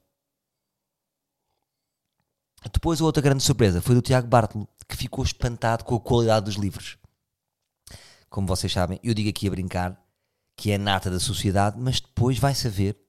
Depois 2.70 3.00
outra 3.00 3.22
grande 3.22 3.42
surpresa 3.42 3.80
foi 3.80 3.94
do 3.94 4.02
Tiago 4.02 4.28
Bartolo, 4.28 4.68
que 4.86 4.96
ficou 4.96 5.24
espantado 5.24 5.84
com 5.84 5.96
a 5.96 6.00
qualidade 6.00 6.44
dos 6.44 6.56
livros. 6.56 6.98
Como 8.28 8.46
vocês 8.46 8.70
sabem, 8.70 9.00
eu 9.02 9.14
digo 9.14 9.30
aqui 9.30 9.48
a 9.48 9.50
brincar 9.50 9.98
que 10.54 10.70
é 10.70 10.76
nata 10.76 11.10
da 11.10 11.18
sociedade, 11.18 11.78
mas 11.80 11.98
depois 11.98 12.38
vai 12.38 12.54
saber 12.54 13.07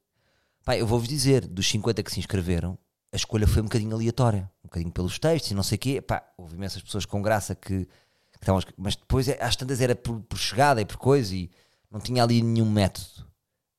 Pá, 0.70 0.78
eu 0.78 0.86
vou-vos 0.86 1.08
dizer, 1.08 1.48
dos 1.48 1.68
50 1.68 2.04
que 2.04 2.12
se 2.12 2.20
inscreveram, 2.20 2.78
a 3.12 3.16
escolha 3.16 3.48
foi 3.48 3.60
um 3.60 3.66
bocadinho 3.66 3.96
aleatória, 3.96 4.52
um 4.64 4.68
bocadinho 4.68 4.92
pelos 4.92 5.18
textos 5.18 5.50
e 5.50 5.56
não 5.56 5.64
sei 5.64 5.78
o 5.78 5.80
quê. 5.80 6.00
Pá, 6.00 6.24
houve 6.38 6.54
imensas 6.54 6.80
pessoas 6.84 7.08
com 7.08 7.24
graça 7.24 7.56
que, 7.56 7.86
que 7.86 8.38
estavam, 8.40 8.62
mas 8.78 8.96
depois 8.96 9.28
é, 9.28 9.44
às 9.44 9.56
tantas 9.56 9.82
era 9.82 9.96
por, 9.96 10.22
por, 10.22 10.38
chegada 10.38 10.80
e 10.80 10.86
por 10.86 10.98
coisa 10.98 11.34
e 11.36 11.50
não 11.90 12.00
tinha 12.00 12.22
ali 12.22 12.44
nenhum 12.44 12.70
método. 12.70 13.26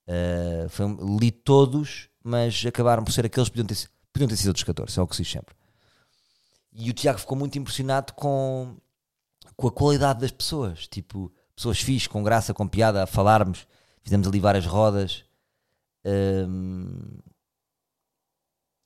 Uh, 0.08 0.68
foi, 0.68 0.86
li 1.16 1.30
todos, 1.30 2.08
mas 2.24 2.66
acabaram 2.66 3.04
por 3.04 3.12
ser 3.12 3.24
aqueles 3.24 3.48
que 3.48 3.52
podiam 3.52 3.68
ter, 3.68 3.88
podiam 4.12 4.28
ter 4.28 4.36
sido 4.36 4.48
outros 4.48 4.64
14, 4.64 4.98
é 4.98 5.00
o 5.00 5.06
que 5.06 5.14
se 5.14 5.22
diz 5.22 5.30
sempre. 5.30 5.54
E 6.72 6.90
o 6.90 6.92
Tiago 6.92 7.20
ficou 7.20 7.38
muito 7.38 7.56
impressionado 7.56 8.14
com, 8.14 8.76
com 9.54 9.68
a 9.68 9.70
qualidade 9.70 10.22
das 10.22 10.32
pessoas, 10.32 10.88
tipo, 10.88 11.32
pessoas 11.54 11.78
fixes, 11.80 12.08
com 12.08 12.20
graça, 12.24 12.52
com 12.52 12.66
piada, 12.66 13.04
a 13.04 13.06
falarmos. 13.06 13.64
Fizemos 14.02 14.26
ali 14.26 14.40
várias 14.40 14.66
rodas. 14.66 15.29
Um, 16.04 17.18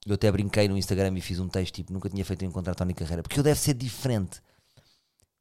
eu 0.06 0.14
até 0.14 0.30
brinquei 0.30 0.68
no 0.68 0.76
Instagram 0.76 1.16
e 1.16 1.20
fiz 1.20 1.38
um 1.38 1.48
texto 1.48 1.74
tipo: 1.74 1.92
nunca 1.92 2.10
tinha 2.10 2.24
feito 2.24 2.48
contrato 2.50 2.78
Tony 2.78 2.94
Carreira, 2.94 3.22
porque 3.22 3.38
eu 3.38 3.44
deve 3.44 3.58
ser 3.58 3.74
diferente. 3.74 4.42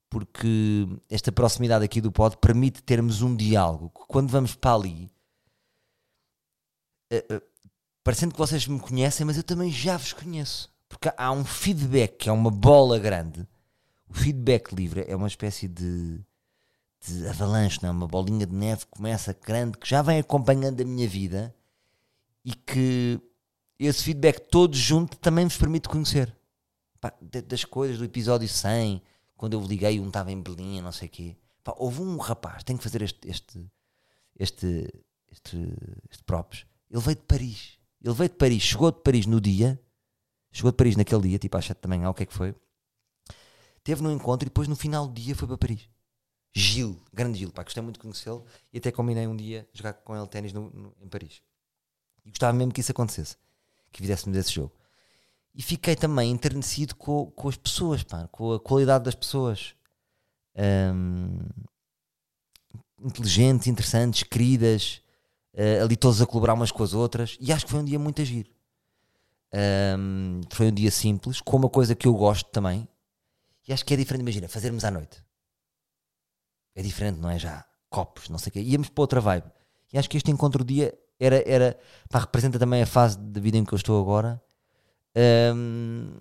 Porque 0.10 0.88
esta 1.10 1.32
proximidade 1.32 1.84
aqui 1.84 2.00
do 2.00 2.12
pod 2.12 2.38
permite 2.38 2.84
termos 2.84 3.22
um 3.22 3.36
diálogo. 3.36 3.90
Quando 3.90 4.30
vamos 4.30 4.54
para 4.54 4.76
ali, 4.76 5.12
uh, 7.12 7.36
uh, 7.36 7.42
parecendo 8.04 8.32
que 8.32 8.38
vocês 8.38 8.68
me 8.68 8.80
conhecem, 8.80 9.26
mas 9.26 9.38
eu 9.38 9.44
também 9.44 9.72
já 9.72 9.98
vos 9.98 10.14
conheço. 10.14 10.72
Porque 10.88 11.12
há 11.18 11.32
um 11.32 11.44
feedback 11.44 12.30
é 12.30 12.32
uma 12.32 12.52
bola 12.52 13.00
grande. 13.00 13.48
O 14.08 14.14
feedback 14.14 14.72
livre 14.74 15.04
é 15.08 15.16
uma 15.16 15.28
espécie 15.28 15.68
de 15.68 16.24
de 17.06 17.28
avalanche, 17.28 17.80
não 17.82 17.90
é? 17.90 17.92
uma 17.92 18.08
bolinha 18.08 18.46
de 18.46 18.56
neve 18.56 18.86
que 18.86 18.92
começa 18.92 19.36
grande, 19.44 19.78
que 19.78 19.90
já 19.90 20.02
vem 20.02 20.20
acompanhando 20.20 20.80
a 20.80 20.86
minha 20.86 21.08
vida 21.08 21.54
e 22.44 22.54
que 22.54 23.20
esse 23.80 24.04
feedback 24.04 24.40
todo 24.50 24.76
junto 24.76 25.18
também 25.18 25.46
vos 25.46 25.58
permite 25.58 25.90
conhecer 25.90 26.36
Pá, 27.04 27.14
das 27.22 27.66
coisas 27.66 27.98
do 27.98 28.06
episódio 28.06 28.48
100, 28.48 29.02
quando 29.36 29.56
eu 29.56 29.62
liguei, 29.62 30.00
um 30.00 30.08
estava 30.08 30.32
em 30.32 30.42
Berlim, 30.42 30.80
não 30.80 30.94
sei 30.94 31.10
o 31.10 31.12
quê. 31.12 31.36
Pá, 31.62 31.74
houve 31.78 32.02
um 32.02 32.16
rapaz, 32.16 32.64
tem 32.64 32.78
que 32.78 32.84
fazer 32.84 33.02
este, 33.02 33.28
este, 33.28 33.70
este, 34.40 34.88
este, 35.30 35.58
este 36.10 36.24
props. 36.24 36.66
Ele 36.90 37.02
veio 37.02 37.18
de 37.18 37.24
Paris. 37.24 37.78
Ele 38.02 38.14
veio 38.14 38.30
de 38.30 38.36
Paris, 38.38 38.64
chegou 38.64 38.90
de 38.90 39.02
Paris 39.02 39.26
no 39.26 39.42
dia, 39.42 39.78
chegou 40.50 40.72
de 40.72 40.78
Paris 40.78 40.96
naquele 40.96 41.24
dia, 41.24 41.40
tipo 41.40 41.58
às 41.58 41.66
7 41.66 41.82
da 41.82 41.90
manhã, 41.90 42.10
o 42.10 42.14
que 42.14 42.24
é 42.24 42.26
que 42.26 42.34
foi? 42.34 42.56
Teve 43.84 44.02
no 44.02 44.10
encontro 44.10 44.46
e 44.46 44.50
depois 44.50 44.70
no 44.70 44.76
final 44.78 45.06
do 45.06 45.14
dia 45.14 45.36
foi 45.36 45.46
para 45.46 45.58
Paris. 45.58 45.90
Gil, 46.56 47.02
grande 47.12 47.40
Gil, 47.40 47.52
pá, 47.52 47.64
gostei 47.64 47.84
muito 47.84 47.96
de 47.96 48.02
conhecê-lo 48.02 48.46
e 48.72 48.78
até 48.78 48.94
combinei 48.94 49.28
um 49.28 49.36
dia 49.36 49.68
jogar 49.74 49.92
com 49.92 50.16
ele 50.16 50.28
ténis 50.28 50.54
em 50.54 51.10
Paris. 51.10 51.42
E 52.26 52.30
gostava 52.30 52.54
mesmo 52.54 52.74
que 52.74 52.82
isso 52.82 52.92
acontecesse, 52.92 53.38
que 53.92 54.02
fizéssemos 54.02 54.38
esse 54.38 54.52
jogo. 54.52 54.72
E 55.54 55.62
fiquei 55.62 55.96
também 55.96 56.32
enternecido 56.32 56.96
com, 56.96 57.30
com 57.32 57.48
as 57.48 57.58
pessoas, 57.58 58.04
pá, 58.04 58.28
com 58.32 58.54
a 58.54 58.60
qualidade 58.60 59.04
das 59.04 59.16
pessoas. 59.16 59.76
Um, 60.56 61.40
inteligentes, 63.04 63.68
interessantes, 63.68 64.24
queridas, 64.24 65.02
uh, 65.54 65.84
ali 65.84 65.96
todos 65.96 66.22
a 66.22 66.26
colaborar 66.26 66.54
umas 66.54 66.72
com 66.72 66.84
as 66.84 66.94
outras. 66.94 67.38
E 67.40 67.52
acho 67.52 67.66
que 67.66 67.72
foi 67.72 67.82
um 67.82 67.86
dia 67.86 68.00
muito 68.00 68.22
agir. 68.22 68.50
Um, 70.00 70.42
foi 70.52 70.68
um 70.68 70.74
dia 70.74 70.90
simples, 70.90 71.40
com 71.42 71.58
uma 71.58 71.70
coisa 71.70 71.94
que 71.94 72.08
eu 72.08 72.14
gosto 72.14 72.50
também. 72.50 72.88
E 73.68 73.74
acho 73.74 73.86
que 73.86 73.94
é 73.94 73.98
diferente, 73.98 74.22
imagina, 74.22 74.48
fazermos 74.48 74.84
à 74.84 74.90
noite 74.90 75.24
é 76.76 76.82
diferente, 76.82 77.20
não 77.20 77.30
é? 77.30 77.38
Já 77.38 77.66
copos, 77.90 78.30
não 78.30 78.38
sei 78.38 78.50
o 78.50 78.54
quê. 78.54 78.62
Íamos 78.62 78.90
para 78.90 79.02
outra 79.02 79.22
vibe. 79.22 79.46
E 79.92 79.98
acho 79.98 80.10
que 80.10 80.18
este 80.18 80.32
encontro 80.32 80.64
dia 80.64 80.94
era, 81.26 81.44
era 81.46 81.80
pá, 82.10 82.20
representa 82.20 82.60
também 82.60 82.82
a 82.82 82.86
fase 82.86 83.18
da 83.18 83.40
vida 83.40 83.58
em 83.58 83.66
que 83.66 83.74
eu 83.74 83.78
estou 83.78 84.02
agora. 84.02 84.42
Um, 85.56 86.12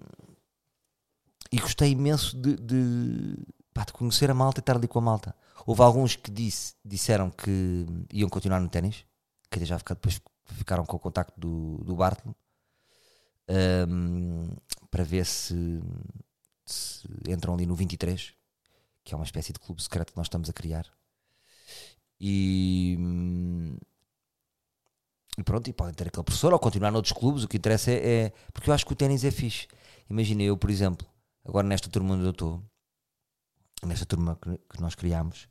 e 1.50 1.58
gostei 1.58 1.90
imenso 1.90 2.36
de, 2.36 2.56
de, 2.56 3.36
pá, 3.72 3.84
de, 3.84 3.92
conhecer 3.92 4.30
a 4.30 4.34
malta 4.34 4.60
e 4.60 4.62
estar 4.62 4.76
ali 4.76 4.88
com 4.88 4.98
a 4.98 5.02
malta. 5.02 5.34
Houve 5.66 5.82
alguns 5.82 6.16
que 6.16 6.30
disse, 6.30 6.74
disseram 6.84 7.30
que 7.30 7.86
iam 8.12 8.28
continuar 8.28 8.60
no 8.60 8.68
ténis, 8.68 9.04
que 9.50 9.64
já 9.64 9.78
ficar, 9.78 9.94
depois 9.94 10.20
ficaram 10.46 10.84
com 10.84 10.96
o 10.96 11.00
contacto 11.00 11.38
do, 11.38 11.78
do 11.84 11.94
Bartolo 11.94 12.34
um, 13.88 14.48
para 14.90 15.04
ver 15.04 15.24
se, 15.26 15.80
se 16.64 17.06
entram 17.28 17.54
ali 17.54 17.66
no 17.66 17.74
23 17.74 18.34
que 19.04 19.14
é 19.14 19.16
uma 19.16 19.24
espécie 19.24 19.52
de 19.52 19.58
clube 19.58 19.82
secreto 19.82 20.12
que 20.12 20.16
nós 20.16 20.26
estamos 20.26 20.48
a 20.48 20.52
criar. 20.52 20.86
E, 22.20 22.96
e 25.42 25.44
pronto, 25.44 25.68
e 25.68 25.72
podem 25.72 25.92
ter 25.92 26.09
aquele 26.09 26.24
professor 26.24 26.52
ou 26.52 26.59
continuar 26.59 26.90
noutros 26.90 27.12
clubes. 27.12 27.44
O 27.44 27.48
que 27.48 27.57
interessa 27.57 27.90
é, 27.90 28.26
é 28.26 28.33
porque 28.52 28.70
eu 28.70 28.74
acho 28.74 28.87
que 28.87 28.92
o 28.92 28.96
ténis 28.96 29.24
é 29.24 29.31
fixe. 29.31 29.66
Imagina 30.09 30.42
eu, 30.42 30.57
por 30.57 30.70
exemplo, 30.70 31.07
agora 31.44 31.66
nesta 31.66 31.90
turma 31.90 32.14
onde 32.14 32.24
eu 32.24 32.31
estou, 32.31 32.62
nesta 33.85 34.07
turma 34.07 34.38
que, 34.40 34.57
que 34.57 34.81
nós 34.81 34.94
criámos, 34.94 35.48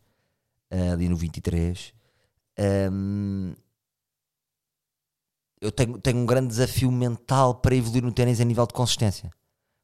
uh, 0.74 0.94
ali 0.94 1.10
no 1.10 1.16
23, 1.16 1.94
um, 2.92 3.54
eu 5.60 5.72
tenho, 5.72 6.00
tenho 6.00 6.18
um 6.18 6.26
grande 6.26 6.48
desafio 6.48 6.92
mental 6.92 7.56
para 7.56 7.76
evoluir 7.76 8.04
no 8.04 8.12
ténis 8.12 8.40
a 8.40 8.46
nível 8.46 8.66
de 8.66 8.74
consistência. 8.74 9.30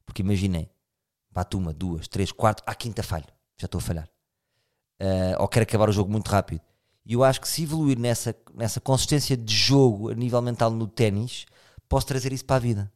Porque 0.04 0.22
imaginem, 0.22 0.68
bate 1.30 1.56
uma, 1.56 1.72
duas, 1.72 2.08
três, 2.08 2.32
quatro, 2.32 2.64
à 2.66 2.74
quinta 2.74 3.02
falho 3.02 3.26
já 3.58 3.66
estou 3.66 3.78
a 3.78 3.82
falhar. 3.82 4.08
Uh, 5.00 5.40
ou 5.40 5.48
quero 5.48 5.64
acabar 5.64 5.88
o 5.88 5.92
jogo 5.92 6.10
muito 6.10 6.28
rápido. 6.28 6.62
E 7.08 7.14
eu 7.14 7.24
acho 7.24 7.40
que 7.40 7.48
se 7.48 7.62
evoluir 7.62 7.98
nessa, 7.98 8.36
nessa 8.54 8.82
consistência 8.82 9.34
de 9.34 9.54
jogo 9.54 10.10
a 10.10 10.14
nível 10.14 10.42
mental 10.42 10.70
no 10.70 10.86
ténis, 10.86 11.46
posso 11.88 12.06
trazer 12.06 12.34
isso 12.34 12.44
para 12.44 12.56
a 12.56 12.58
vida. 12.58 12.92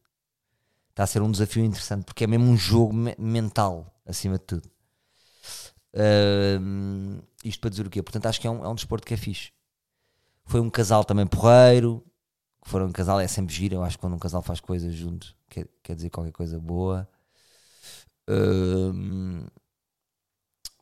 Está 0.90 1.04
a 1.04 1.06
ser 1.06 1.22
um 1.22 1.30
desafio 1.30 1.64
interessante, 1.64 2.04
porque 2.04 2.24
é 2.24 2.26
mesmo 2.26 2.44
um 2.44 2.56
jogo 2.56 2.92
me 2.92 3.16
mental, 3.18 3.90
acima 4.04 4.36
de 4.38 4.44
tudo. 4.44 4.70
Uh, 5.94 7.22
isto 7.42 7.58
para 7.58 7.70
dizer 7.70 7.86
o 7.86 7.90
quê? 7.90 8.02
Portanto, 8.02 8.26
acho 8.26 8.38
que 8.38 8.46
é 8.46 8.50
um, 8.50 8.62
é 8.62 8.68
um 8.68 8.74
desporto 8.74 9.06
que 9.06 9.14
é 9.14 9.16
fixe. 9.16 9.50
Foi 10.44 10.60
um 10.60 10.68
casal 10.68 11.04
também 11.04 11.26
porreiro. 11.26 12.04
Que 12.62 12.68
foram 12.68 12.86
um 12.86 12.92
casal, 12.92 13.18
é 13.18 13.26
sempre 13.26 13.54
giro. 13.54 13.76
Eu 13.76 13.82
acho 13.82 13.96
que 13.96 14.02
quando 14.02 14.14
um 14.14 14.18
casal 14.18 14.42
faz 14.42 14.60
coisas 14.60 14.94
juntos, 14.94 15.34
quer, 15.48 15.66
quer 15.82 15.96
dizer 15.96 16.10
qualquer 16.10 16.32
coisa 16.32 16.60
boa. 16.60 17.08
Uh, 18.28 19.50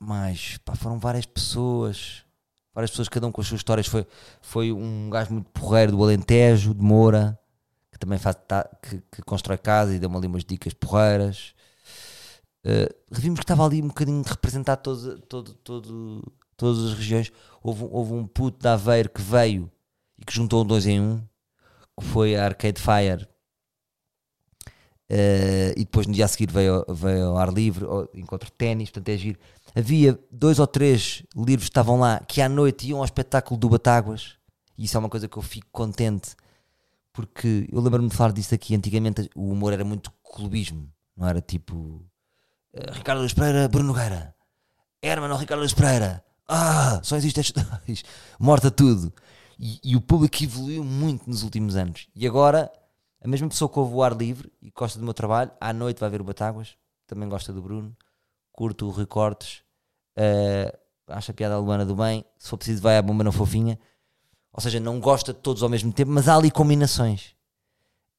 mas 0.00 0.58
pá, 0.58 0.74
foram 0.74 0.98
várias 0.98 1.26
pessoas, 1.26 2.24
várias 2.74 2.90
pessoas, 2.90 3.08
cada 3.08 3.26
um 3.26 3.32
com 3.32 3.40
as 3.40 3.46
suas 3.46 3.60
histórias. 3.60 3.86
Foi, 3.86 4.06
foi 4.40 4.72
um 4.72 5.10
gajo 5.10 5.32
muito 5.32 5.50
porreiro 5.50 5.92
do 5.92 6.02
Alentejo, 6.02 6.74
de 6.74 6.82
Moura, 6.82 7.38
que 7.92 7.98
também 7.98 8.18
faz, 8.18 8.36
tá, 8.46 8.68
que, 8.82 9.02
que, 9.10 9.22
constrói 9.22 9.58
casa 9.58 9.94
e 9.94 9.98
deu-me 9.98 10.16
ali 10.16 10.26
umas 10.26 10.44
dicas 10.44 10.72
porreiras. 10.72 11.54
Uh, 12.64 12.94
vimos 13.10 13.38
que 13.38 13.44
estava 13.44 13.64
ali 13.64 13.82
um 13.82 13.88
bocadinho 13.88 14.22
representado 14.22 14.82
todo, 14.82 15.18
todo, 15.22 15.54
todo, 15.54 16.32
todas 16.56 16.84
as 16.84 16.94
regiões. 16.94 17.32
Houve, 17.62 17.88
houve 17.90 18.12
um 18.12 18.26
puto 18.26 18.58
da 18.60 18.74
Aveiro 18.74 19.10
que 19.10 19.22
veio 19.22 19.70
e 20.18 20.24
que 20.24 20.34
juntou 20.34 20.64
dois 20.64 20.86
em 20.86 21.00
um, 21.00 21.22
que 21.98 22.04
foi 22.04 22.36
a 22.36 22.44
Arcade 22.44 22.80
Fire. 22.80 23.29
Uh, 25.10 25.74
e 25.76 25.80
depois 25.80 26.06
no 26.06 26.12
dia 26.12 26.24
a 26.24 26.28
seguir 26.28 26.52
veio, 26.52 26.84
veio 26.88 27.30
ao 27.30 27.36
ar 27.36 27.52
livre, 27.52 27.84
encontro 28.14 28.48
ténis, 28.52 28.90
portanto 28.90 29.08
é 29.08 29.16
giro. 29.16 29.38
Havia 29.74 30.16
dois 30.30 30.60
ou 30.60 30.66
três 30.68 31.24
livros 31.34 31.64
que 31.64 31.70
estavam 31.70 31.98
lá 31.98 32.20
que 32.20 32.40
à 32.40 32.48
noite 32.48 32.88
iam 32.88 33.00
ao 33.00 33.04
espetáculo 33.04 33.58
do 33.58 33.68
Batáguas 33.68 34.36
e 34.78 34.84
isso 34.84 34.96
é 34.96 35.00
uma 35.00 35.08
coisa 35.08 35.26
que 35.26 35.36
eu 35.36 35.42
fico 35.42 35.66
contente 35.72 36.36
porque 37.12 37.68
eu 37.72 37.80
lembro-me 37.80 38.08
de 38.08 38.16
falar 38.16 38.32
disso 38.32 38.54
aqui 38.54 38.72
antigamente 38.72 39.28
o 39.34 39.50
humor 39.50 39.72
era 39.72 39.84
muito 39.84 40.12
clubismo 40.22 40.88
não 41.16 41.28
era 41.28 41.40
tipo 41.40 41.74
uh, 41.74 42.92
Ricardo 42.92 43.18
Luís 43.18 43.34
Pereira, 43.34 43.68
Bruno 43.68 43.88
Nogueira. 43.88 44.34
Herman 45.02 45.30
ou 45.30 45.36
Ricardo 45.36 45.60
Luís 45.60 45.74
Pereira. 45.74 46.24
Ah, 46.48 47.00
só 47.02 47.16
existe 47.16 47.40
estes 47.40 47.62
dois. 47.62 48.04
Morta 48.38 48.70
tudo. 48.70 49.12
E, 49.58 49.78
e, 49.84 49.96
o 49.96 50.00
público 50.00 50.42
evoluiu 50.42 50.82
muito 50.82 51.28
nos 51.28 51.42
últimos 51.42 51.76
anos. 51.76 52.08
E 52.14 52.26
agora 52.26 52.70
a 53.22 53.28
mesma 53.28 53.48
pessoa 53.48 53.68
que 53.68 53.78
ouve 53.78 53.94
o 53.94 54.02
ar 54.02 54.16
livre 54.16 54.52
e 54.60 54.70
gosta 54.70 54.98
do 54.98 55.04
meu 55.04 55.14
trabalho 55.14 55.50
à 55.60 55.72
noite 55.72 56.00
vai 56.00 56.10
ver 56.10 56.20
o 56.20 56.24
Batáguas 56.24 56.76
também 57.06 57.28
gosta 57.28 57.52
do 57.52 57.60
Bruno 57.60 57.96
curto 58.60 58.90
recortes, 58.90 59.62
uh, 60.18 60.78
acha 61.08 61.32
a 61.32 61.34
piada 61.34 61.54
alemana 61.54 61.86
do 61.86 61.96
bem, 61.96 62.22
se 62.38 62.48
for 62.48 62.58
preciso 62.58 62.82
vai 62.82 62.98
à 62.98 63.02
bomba 63.02 63.24
na 63.24 63.32
fofinha. 63.32 63.78
Ou 64.52 64.60
seja, 64.60 64.78
não 64.78 65.00
gosta 65.00 65.32
de 65.32 65.38
todos 65.38 65.62
ao 65.62 65.68
mesmo 65.68 65.90
tempo, 65.92 66.10
mas 66.10 66.28
há 66.28 66.36
ali 66.36 66.50
combinações. 66.50 67.34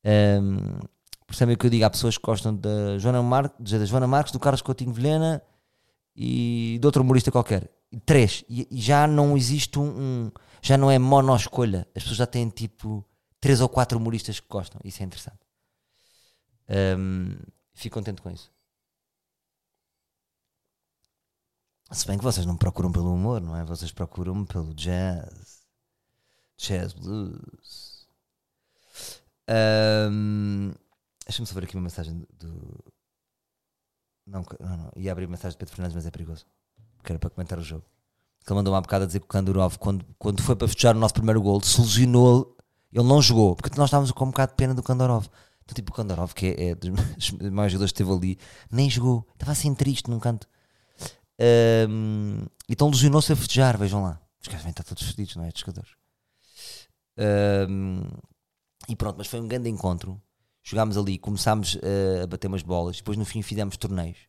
Um, 0.04 0.80
percebem 1.28 1.54
o 1.54 1.58
que 1.60 1.68
eu 1.68 1.70
digo? 1.70 1.86
Há 1.86 1.90
pessoas 1.92 2.18
que 2.18 2.24
gostam 2.24 2.56
da 2.56 2.98
Joana, 2.98 3.22
Mar 3.22 3.54
da 3.60 3.86
Joana 3.86 4.08
Marques, 4.08 4.32
do 4.34 4.40
Carlos 4.40 4.64
Coutinho 4.64 4.92
Vilhena 4.92 5.44
e 6.16 6.78
de 6.80 6.86
outro 6.88 7.04
humorista 7.04 7.32
qualquer. 7.32 7.70
Três. 8.04 8.44
E, 8.50 8.68
e 8.72 8.82
já 8.82 9.06
não 9.06 9.38
existe 9.38 9.78
um, 9.78 9.84
um 9.84 10.32
Já 10.62 10.76
não 10.76 10.90
é 10.90 10.98
mono 10.98 11.36
escolha. 11.36 11.88
As 11.96 12.02
pessoas 12.02 12.18
já 12.18 12.26
têm 12.26 12.50
tipo 12.50 13.06
três 13.42 13.60
ou 13.60 13.68
quatro 13.68 13.98
humoristas 13.98 14.40
que 14.40 14.48
gostam. 14.48 14.80
Isso 14.86 15.02
é 15.02 15.06
interessante. 15.06 15.40
Um, 16.98 17.38
fico 17.74 17.96
contente 17.96 18.22
com 18.22 18.30
isso. 18.30 18.50
Se 21.92 22.08
bem 22.08 22.18
que 22.18 22.24
vocês 22.24 22.46
não 22.46 22.56
procuram 22.56 22.90
pelo 22.90 23.14
humor, 23.14 23.42
não 23.42 23.58
é? 23.58 23.66
Vocês 23.66 23.92
procuram 23.92 24.46
pelo 24.46 24.74
jazz, 24.74 25.66
jazz 26.58 26.94
blues. 26.94 28.08
Um, 29.50 30.72
Deixa-me 31.26 31.48
só 31.48 31.54
ver 31.56 31.64
aqui 31.64 31.76
uma 31.76 31.84
mensagem 31.84 32.26
do. 32.38 32.84
Não, 34.26 34.46
não, 34.60 34.78
não. 34.78 34.92
Ia 34.96 35.12
abrir 35.12 35.28
mensagem 35.28 35.52
de 35.52 35.58
Pedro 35.58 35.74
Fernandes, 35.76 35.96
mas 35.96 36.06
é 36.06 36.12
perigoso. 36.12 36.46
Porque 36.98 37.12
era 37.12 37.20
para 37.20 37.30
comentar 37.30 37.58
o 37.58 37.64
jogo. 37.64 37.86
Que 38.44 38.52
ele 38.52 38.58
mandou 38.58 38.74
uma 38.74 38.82
bocada 38.82 39.04
a 39.06 39.08
dizer 39.08 39.20
que 39.20 39.26
o 39.26 39.30
Kandurov, 39.30 39.78
quando, 39.78 40.06
quando 40.18 40.42
foi 40.42 40.56
para 40.56 40.68
festejar 40.68 40.96
o 40.96 41.00
nosso 41.00 41.14
primeiro 41.14 41.42
gol, 41.42 41.62
se 41.62 41.80
lesionou. 41.80 42.58
Ele 42.94 43.08
não 43.08 43.22
jogou, 43.22 43.56
porque 43.56 43.78
nós 43.78 43.88
estávamos 43.88 44.12
com 44.12 44.26
um 44.26 44.32
bocado 44.32 44.52
de 44.52 44.58
pena 44.58 44.74
do 44.74 44.84
Kandorov. 44.84 45.28
Então, 45.64 45.76
tipo, 45.76 45.92
o 45.92 45.96
Kandorov, 45.96 46.34
que 46.34 46.48
é, 46.48 46.70
é 46.70 46.76
dos 46.76 46.90
maiores 47.40 47.72
jogadores 47.72 47.92
que 47.92 48.02
esteve 48.02 48.12
ali, 48.12 48.38
nem 48.70 48.90
jogou. 48.90 49.26
Estava 49.34 49.54
assim 49.54 49.74
triste 49.74 50.10
num 50.10 50.20
canto. 50.20 50.48
Ahm, 51.40 52.46
então 52.70 52.90
lesionou-se 52.90 53.32
a 53.32 53.36
festejar, 53.36 53.78
vejam 53.78 54.04
lá. 54.04 54.22
Os 54.42 54.48
caras 54.48 54.64
vêm 54.64 54.72
estar 54.72 54.84
todos 54.84 55.04
fedidos, 55.04 55.36
não 55.36 55.44
é? 55.44 55.48
Estes 55.48 55.62
jogadores. 55.62 55.92
Ahm, 57.18 58.04
e 58.88 58.96
pronto, 58.96 59.18
mas 59.18 59.28
foi 59.28 59.40
um 59.40 59.48
grande 59.48 59.70
encontro. 59.70 60.22
Jogámos 60.64 60.98
ali, 60.98 61.18
começámos 61.18 61.78
eh, 61.82 62.22
a 62.24 62.28
bater 62.28 62.48
umas 62.48 62.62
bolas, 62.62 62.98
depois 62.98 63.18
no 63.18 63.26
fim 63.26 63.42
fizemos 63.42 63.78
torneios. 63.78 64.20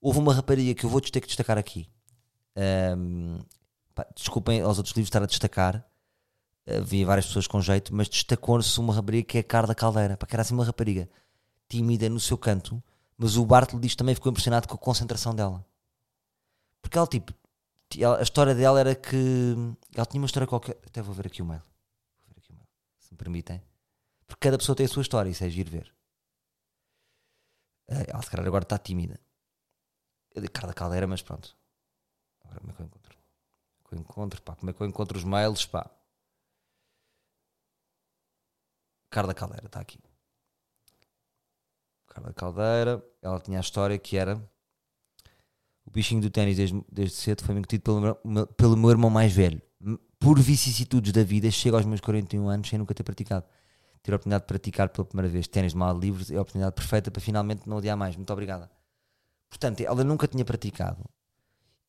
Houve 0.00 0.18
uma 0.18 0.32
rapariga 0.32 0.74
que 0.74 0.84
eu 0.84 0.90
vou 0.90 1.00
ter 1.00 1.20
que 1.20 1.26
destacar 1.26 1.58
aqui. 1.58 1.88
Ahm, 2.56 3.38
pá, 3.94 4.06
desculpem 4.16 4.62
aos 4.62 4.78
outros 4.78 4.96
livros 4.96 5.08
estar 5.08 5.22
a 5.22 5.26
destacar. 5.26 5.86
Havia 6.66 7.04
várias 7.04 7.26
pessoas 7.26 7.46
com 7.46 7.60
jeito, 7.60 7.94
mas 7.94 8.08
destacou-se 8.08 8.78
uma 8.78 8.94
rapariga 8.94 9.26
que 9.26 9.38
é 9.38 9.40
a 9.40 9.44
Carla 9.44 9.74
Caldeira. 9.74 10.16
Para 10.16 10.28
que 10.28 10.34
era 10.34 10.42
assim 10.42 10.54
uma 10.54 10.64
rapariga 10.64 11.08
tímida 11.68 12.08
no 12.08 12.20
seu 12.20 12.38
canto, 12.38 12.82
mas 13.18 13.36
o 13.36 13.44
Bartle 13.44 13.80
diz 13.80 13.96
também 13.96 14.14
ficou 14.14 14.30
impressionado 14.30 14.68
com 14.68 14.74
a 14.74 14.78
concentração 14.78 15.34
dela. 15.34 15.64
Porque 16.80 16.96
ela, 16.98 17.06
tipo, 17.06 17.32
ti- 17.88 18.02
ela- 18.04 18.18
a 18.18 18.22
história 18.22 18.54
dela 18.54 18.78
era 18.78 18.94
que 18.94 19.54
ela 19.94 20.06
tinha 20.06 20.20
uma 20.20 20.26
história 20.26 20.46
qualquer. 20.46 20.78
Até 20.86 21.02
vou 21.02 21.14
ver 21.14 21.26
aqui 21.26 21.42
o 21.42 21.44
mail. 21.46 21.60
Vou 21.62 22.34
ver 22.34 22.38
aqui 22.38 22.52
o 22.52 22.54
mail, 22.54 22.66
se 22.98 23.12
me 23.12 23.18
permitem. 23.18 23.62
Porque 24.26 24.40
cada 24.48 24.56
pessoa 24.58 24.76
tem 24.76 24.86
a 24.86 24.88
sua 24.88 25.02
história, 25.02 25.30
isso 25.30 25.42
é 25.44 25.48
giro 25.50 25.70
ver. 25.70 25.92
Eh, 27.88 28.06
Ela, 28.08 28.22
se 28.22 28.30
calhar, 28.30 28.46
agora 28.46 28.62
está 28.64 28.78
tímida. 28.78 29.18
Eu 30.34 30.40
digo 30.42 30.52
Carla 30.52 30.72
Caldeira, 30.72 31.06
mas 31.06 31.22
pronto. 31.22 31.56
Agora, 32.44 32.60
como 32.60 32.72
é 32.72 32.74
que 32.74 32.82
eu 32.82 32.86
encontro? 32.86 33.18
Como 33.82 33.82
é 33.82 33.88
que 33.88 33.94
eu 33.94 33.98
encontro, 34.00 34.42
pá? 34.42 34.56
Como 34.56 34.70
é 34.70 34.72
que 34.72 34.80
eu 34.80 34.86
encontro 34.86 35.18
os 35.18 35.24
mails, 35.24 35.66
pá? 35.66 35.90
Carla 39.12 39.34
Caldeira, 39.34 39.66
está 39.66 39.78
aqui. 39.80 39.98
Carla 42.08 42.32
Caldeira, 42.32 43.04
ela 43.22 43.38
tinha 43.40 43.58
a 43.58 43.60
história 43.60 43.98
que 43.98 44.16
era 44.16 44.36
o 45.84 45.90
bichinho 45.90 46.20
do 46.22 46.30
ténis 46.30 46.56
desde, 46.56 46.82
desde 46.90 47.16
cedo 47.16 47.42
foi-me 47.44 47.60
incutido 47.60 47.82
pelo, 47.82 48.18
meu- 48.24 48.46
pelo 48.46 48.76
meu 48.76 48.90
irmão 48.90 49.10
mais 49.10 49.32
velho. 49.32 49.60
Por 50.18 50.38
vicissitudes 50.38 51.12
da 51.12 51.22
vida, 51.24 51.50
chego 51.50 51.76
aos 51.76 51.84
meus 51.84 52.00
41 52.00 52.48
anos 52.48 52.68
sem 52.68 52.78
nunca 52.78 52.94
ter 52.94 53.02
praticado. 53.02 53.44
Ter 54.02 54.12
a 54.12 54.16
oportunidade 54.16 54.44
de 54.44 54.48
praticar 54.48 54.88
pela 54.88 55.04
primeira 55.04 55.28
vez 55.28 55.46
ténis 55.46 55.72
de 55.72 55.78
mal 55.78 55.96
livres 55.98 56.30
é 56.30 56.36
a 56.36 56.40
oportunidade 56.42 56.74
perfeita 56.74 57.10
para 57.10 57.20
finalmente 57.20 57.68
não 57.68 57.76
odiar 57.76 57.96
mais. 57.96 58.16
Muito 58.16 58.32
obrigada. 58.32 58.70
Portanto, 59.50 59.80
ela 59.80 60.02
nunca 60.04 60.26
tinha 60.26 60.44
praticado 60.44 61.04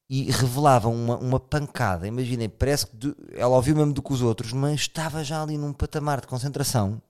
e 0.09 0.29
revelava 0.31 0.89
uma, 0.89 1.17
uma 1.17 1.39
pancada. 1.39 2.07
Imaginem, 2.07 2.49
parece 2.49 2.87
que 2.87 2.95
do- 2.97 3.15
ela 3.31 3.55
ouviu 3.55 3.75
mesmo 3.75 3.93
do 3.93 4.01
que 4.01 4.11
os 4.13 4.21
outros, 4.21 4.51
mas 4.53 4.81
estava 4.81 5.23
já 5.23 5.41
ali 5.41 5.57
num 5.57 5.71
patamar 5.73 6.19
de 6.21 6.27
concentração. 6.27 7.01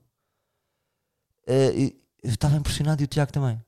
E- 1.48 1.96
eu 2.22 2.30
estava 2.30 2.56
impressionado 2.56 3.02
e 3.02 3.04
o 3.04 3.08
Tiago 3.08 3.32
também. 3.32 3.60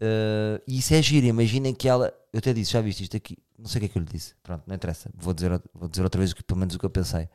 Eh, 0.00 0.62
e 0.66 0.78
isso 0.78 0.94
é 0.94 1.02
giro. 1.02 1.26
Imaginem 1.26 1.74
que 1.74 1.88
ela. 1.88 2.12
Eu 2.32 2.38
até 2.38 2.52
disse, 2.52 2.72
já 2.72 2.80
viste 2.80 3.02
isto 3.02 3.16
aqui? 3.16 3.36
Não 3.58 3.66
sei 3.66 3.78
o 3.78 3.80
que 3.80 3.86
é 3.86 3.88
que 3.88 3.98
eu 3.98 4.02
lhe 4.02 4.08
disse. 4.08 4.34
Pronto, 4.42 4.62
não 4.66 4.74
interessa. 4.74 5.10
Vou 5.14 5.32
dizer, 5.34 5.50
vou 5.74 5.88
dizer 5.88 6.02
outra 6.02 6.18
vez, 6.18 6.32
que- 6.32 6.42
pelo 6.42 6.60
menos 6.60 6.74
o 6.74 6.78
que 6.78 6.84
eu 6.86 6.90
pensei. 6.90 7.28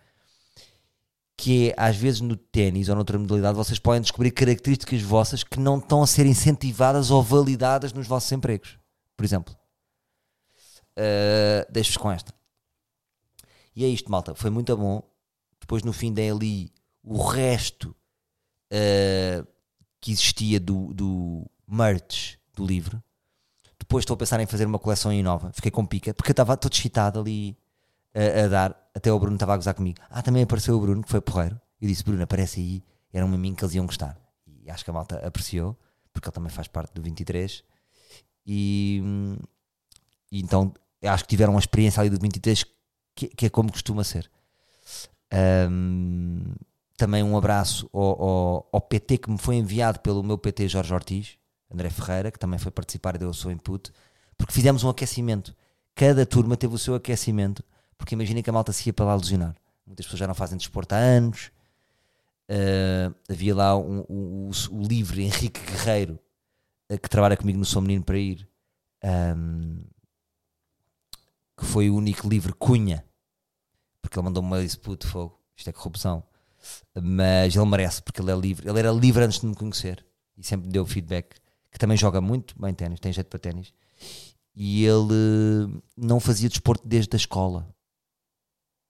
Que 1.38 1.69
é, 1.69 1.74
às 1.78 1.95
vezes 1.95 2.21
no 2.21 2.36
ténis 2.38 2.88
ou 2.89 2.95
noutra 2.95 3.17
modalidade, 3.17 3.56
vocês 3.56 3.80
podem 3.80 4.02
descobrir 4.02 4.32
características 4.32 5.02
vossas 5.02 5.43
que 5.43 5.60
não 5.60 5.78
estão 5.80 6.04
a 6.04 6.08
ser 6.08 6.26
incentivadas 6.28 7.10
ou 7.10 7.21
validadas 7.24 7.93
nos 7.93 8.08
vossos 8.08 8.32
empregos. 8.32 8.78
Por 9.17 9.26
exemplo, 9.26 9.56
Uh, 10.91 11.63
deixo-vos 11.71 11.97
com 11.97 12.12
esta. 12.12 12.34
E 13.76 13.86
é 13.86 13.88
isto, 13.88 14.12
malta. 14.12 14.36
Foi 14.36 14.50
muito 14.50 14.76
bom. 14.76 15.02
Depois, 15.60 15.84
no 15.84 15.93
fim, 15.93 16.13
dei 16.13 16.30
ali 16.30 16.71
o 17.02 17.24
resto 17.24 17.95
uh, 18.71 19.47
que 20.01 20.11
existia 20.11 20.59
do, 20.59 20.93
do 20.93 21.45
merch 21.67 22.37
do 22.55 22.65
livro. 22.65 23.01
Depois 23.79 24.01
estou 24.01 24.15
a 24.15 24.17
pensar 24.17 24.39
em 24.39 24.45
fazer 24.45 24.65
uma 24.65 24.79
coleção 24.79 25.11
em 25.11 25.23
nova. 25.23 25.51
Fiquei 25.53 25.71
com 25.71 25.85
pica, 25.85 26.13
porque 26.13 26.31
eu 26.31 26.33
estava 26.33 26.57
todo 26.57 26.73
excitado 26.73 27.19
ali 27.19 27.57
a, 28.13 28.45
a 28.45 28.47
dar. 28.47 28.91
Até 28.93 29.11
o 29.11 29.19
Bruno 29.19 29.35
estava 29.35 29.53
a 29.53 29.57
gozar 29.57 29.73
comigo. 29.73 29.99
Ah, 30.09 30.21
também 30.21 30.43
apareceu 30.43 30.75
o 30.75 30.79
Bruno, 30.79 31.03
que 31.03 31.09
foi 31.09 31.21
porreiro. 31.21 31.59
Eu 31.79 31.87
disse: 31.87 32.03
Bruno, 32.03 32.21
aparece 32.23 32.59
aí. 32.59 32.83
Era 33.13 33.25
um 33.25 33.29
mim 33.29 33.53
que 33.53 33.63
eles 33.63 33.75
iam 33.75 33.85
gostar. 33.85 34.17
E 34.47 34.69
acho 34.69 34.83
que 34.83 34.89
a 34.89 34.93
malta 34.93 35.25
apreciou, 35.25 35.77
porque 36.13 36.27
ele 36.27 36.33
também 36.33 36.49
faz 36.49 36.67
parte 36.67 36.93
do 36.93 37.01
23. 37.01 37.63
E. 38.45 39.01
e 40.31 40.41
então 40.41 40.73
acho 41.03 41.23
que 41.23 41.29
tiveram 41.29 41.53
uma 41.53 41.59
experiência 41.59 42.01
ali 42.01 42.09
do 42.09 42.19
23 42.19 42.65
que, 43.15 43.27
que 43.27 43.45
é 43.45 43.49
como 43.49 43.71
costuma 43.71 44.03
ser. 44.03 44.29
Ahm, 45.31 46.53
também 47.01 47.23
um 47.23 47.35
abraço 47.35 47.89
ao, 47.91 48.21
ao- 48.23 48.69
ao 48.73 48.81
PT 48.81 49.17
que 49.17 49.31
me 49.31 49.37
foi 49.39 49.55
enviado 49.55 49.99
pelo 50.01 50.21
meu 50.23 50.37
PT 50.37 50.67
Jorge 50.67 50.93
Ortiz, 50.93 51.37
André 51.73 51.89
Ferreira, 51.89 52.31
que 52.31 52.37
também 52.37 52.59
foi 52.59 52.71
participar 52.71 53.15
e 53.15 53.17
deu 53.17 53.29
o 53.29 53.33
seu 53.33 53.49
input, 53.51 53.91
porque 54.37 54.53
fizemos 54.53 54.83
um 54.83 54.89
aquecimento. 54.89 55.55
Cada 55.95 56.25
turma 56.27 56.55
teve 56.55 56.75
o 56.75 56.77
seu 56.77 56.93
aquecimento, 56.93 57.63
porque 57.97 58.13
imaginem 58.13 58.43
que 58.43 58.49
a 58.49 58.53
malta 58.53 58.71
se 58.71 58.87
ia 58.87 58.93
para 58.93 59.05
lá 59.05 59.15
lesionar. 59.15 59.55
Muitas 59.85 60.05
pessoas 60.05 60.19
já 60.19 60.27
não 60.27 60.35
fazem 60.35 60.57
desporto 60.57 60.93
há 60.93 60.97
anos. 60.97 61.51
Ah, 62.47 63.11
havia 63.29 63.55
lá 63.55 63.75
um- 63.77 64.05
o, 64.07 64.49
o- 64.49 64.75
o 64.77 64.83
livre 64.87 65.23
Henrique 65.23 65.59
Guerreiro, 65.61 66.19
eh, 66.89 66.97
que 66.99 67.09
trabalha 67.09 67.35
comigo 67.37 67.57
no 67.57 67.65
Sou 67.65 67.81
Menino 67.81 68.03
para 68.03 68.17
Ir. 68.19 68.47
Ahm, 69.03 69.81
que 71.57 71.65
foi 71.65 71.89
o 71.89 71.95
único 71.95 72.27
livre 72.29 72.53
Cunha, 72.53 73.03
porque 74.01 74.17
ele 74.19 74.25
mandou-me 74.25 74.61
disse, 74.61 74.77
puto, 74.77 75.07
fogo, 75.07 75.39
isto 75.55 75.69
é 75.69 75.73
corrupção. 75.73 76.23
Mas 77.02 77.56
ele 77.56 77.65
merece, 77.65 78.02
porque 78.02 78.21
ele 78.21 78.32
é 78.32 78.36
livre. 78.36 78.69
Ele 78.69 78.80
era 78.80 78.91
livre 78.91 79.24
antes 79.24 79.39
de 79.39 79.45
me 79.47 79.56
conhecer 79.56 80.06
e 80.38 80.43
sempre 80.43 80.67
me 80.67 80.74
deu 80.74 80.86
feedback. 80.86 81.36
Que 81.71 81.80
também 81.80 81.95
joga 81.95 82.19
muito 82.19 82.60
bem 82.60 82.74
ténis, 82.74 83.00
tem 83.00 83.13
jeito 83.13 83.28
para 83.28 83.39
ténis. 83.39 83.74
E 84.54 84.86
ele 84.86 85.82
não 85.95 86.19
fazia 86.19 86.50
desporto 86.50 86.86
desde 86.88 87.15
a 87.15 87.17
escola. 87.17 87.67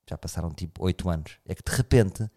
Já 0.09 0.17
passaram 0.17 0.51
tipo 0.51 0.83
8 0.83 1.09
anos. 1.09 1.37
É 1.45 1.53
que 1.53 1.63
de 1.63 1.75
repente, 1.75 2.29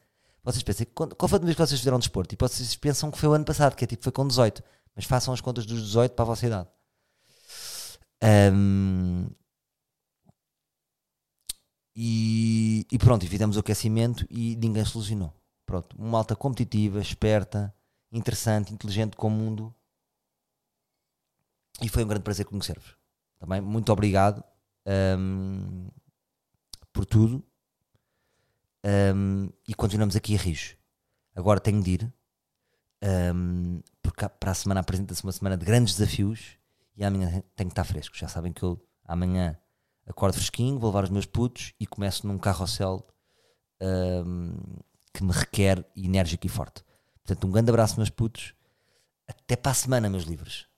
vocês 0.42 0.62
pensam, 0.62 0.86
qual 0.94 1.28
foi 1.28 1.38
a 1.38 1.42
vez 1.42 1.56
que 1.56 1.62
vocês 1.62 1.80
fizeram 1.80 1.98
desporto? 1.98 2.34
E 2.34 2.38
vocês 2.38 2.76
pensam 2.76 3.10
que 3.10 3.18
foi 3.18 3.28
o 3.28 3.32
ano 3.32 3.44
passado, 3.44 3.74
que 3.74 3.84
é 3.84 3.86
tipo, 3.86 4.04
foi 4.04 4.12
com 4.12 4.26
18. 4.28 4.62
Mas 4.94 5.06
façam 5.06 5.32
as 5.32 5.40
contas 5.40 5.64
dos 5.66 5.82
18 5.82 6.12
para 6.12 6.22
a 6.24 6.26
vossa 6.26 6.46
idade. 6.46 6.68
Ahm, 8.22 9.26
e, 11.94 12.86
e 12.90 12.98
pronto, 12.98 13.24
e 13.24 13.28
fizemos 13.28 13.56
o 13.56 13.60
aquecimento 13.60 14.26
e 14.28 14.56
ninguém 14.56 14.84
se 14.84 14.96
lesionou. 14.98 15.32
Pronto, 15.64 15.96
uma 15.96 16.08
malta 16.08 16.34
competitiva, 16.34 17.00
esperta, 17.00 17.74
interessante, 18.10 18.72
inteligente 18.72 19.16
com 19.16 19.28
o 19.28 19.30
mundo. 19.30 19.74
E 21.80 21.88
foi 21.88 22.04
um 22.04 22.08
grande 22.08 22.24
prazer 22.24 22.46
conhecer-vos. 22.46 22.96
Também, 23.38 23.60
muito 23.60 23.92
obrigado 23.92 24.42
ahm, 24.86 25.88
por 26.92 27.06
tudo. 27.06 27.44
Ahm, 28.84 29.48
e 29.66 29.74
continuamos 29.74 30.16
aqui 30.16 30.34
a 30.34 30.38
rir. 30.38 30.78
Agora 31.34 31.58
tenho 31.60 31.82
de 31.82 31.90
ir, 31.90 32.14
ahm, 33.02 33.80
porque 34.02 34.28
para 34.28 34.50
a 34.50 34.54
semana 34.54 34.80
apresenta-se 34.80 35.22
uma 35.24 35.32
semana 35.32 35.56
de 35.56 35.64
grandes 35.64 35.96
desafios 35.96 36.58
e 36.96 37.04
amanhã 37.04 37.42
tenho 37.56 37.70
que 37.70 37.72
estar 37.72 37.84
fresco. 37.84 38.16
Já 38.16 38.28
sabem 38.28 38.52
que 38.52 38.62
eu 38.62 38.80
amanhã 39.04 39.58
acordo 40.06 40.34
fresquinho, 40.34 40.78
vou 40.78 40.90
levar 40.90 41.04
os 41.04 41.10
meus 41.10 41.26
putos 41.26 41.72
e 41.78 41.86
começo 41.86 42.26
num 42.26 42.38
carrossel 42.38 43.06
ahm, 43.80 44.56
que 45.12 45.22
me 45.22 45.32
requer 45.32 45.84
enérgico 45.96 46.46
e 46.46 46.48
forte. 46.48 46.82
Portanto, 47.24 47.46
um 47.46 47.50
grande 47.50 47.70
abraço, 47.70 47.96
meus 47.96 48.10
putos. 48.10 48.54
Até 49.26 49.56
para 49.56 49.72
a 49.72 49.74
semana, 49.74 50.10
meus 50.10 50.24
livros. 50.24 50.68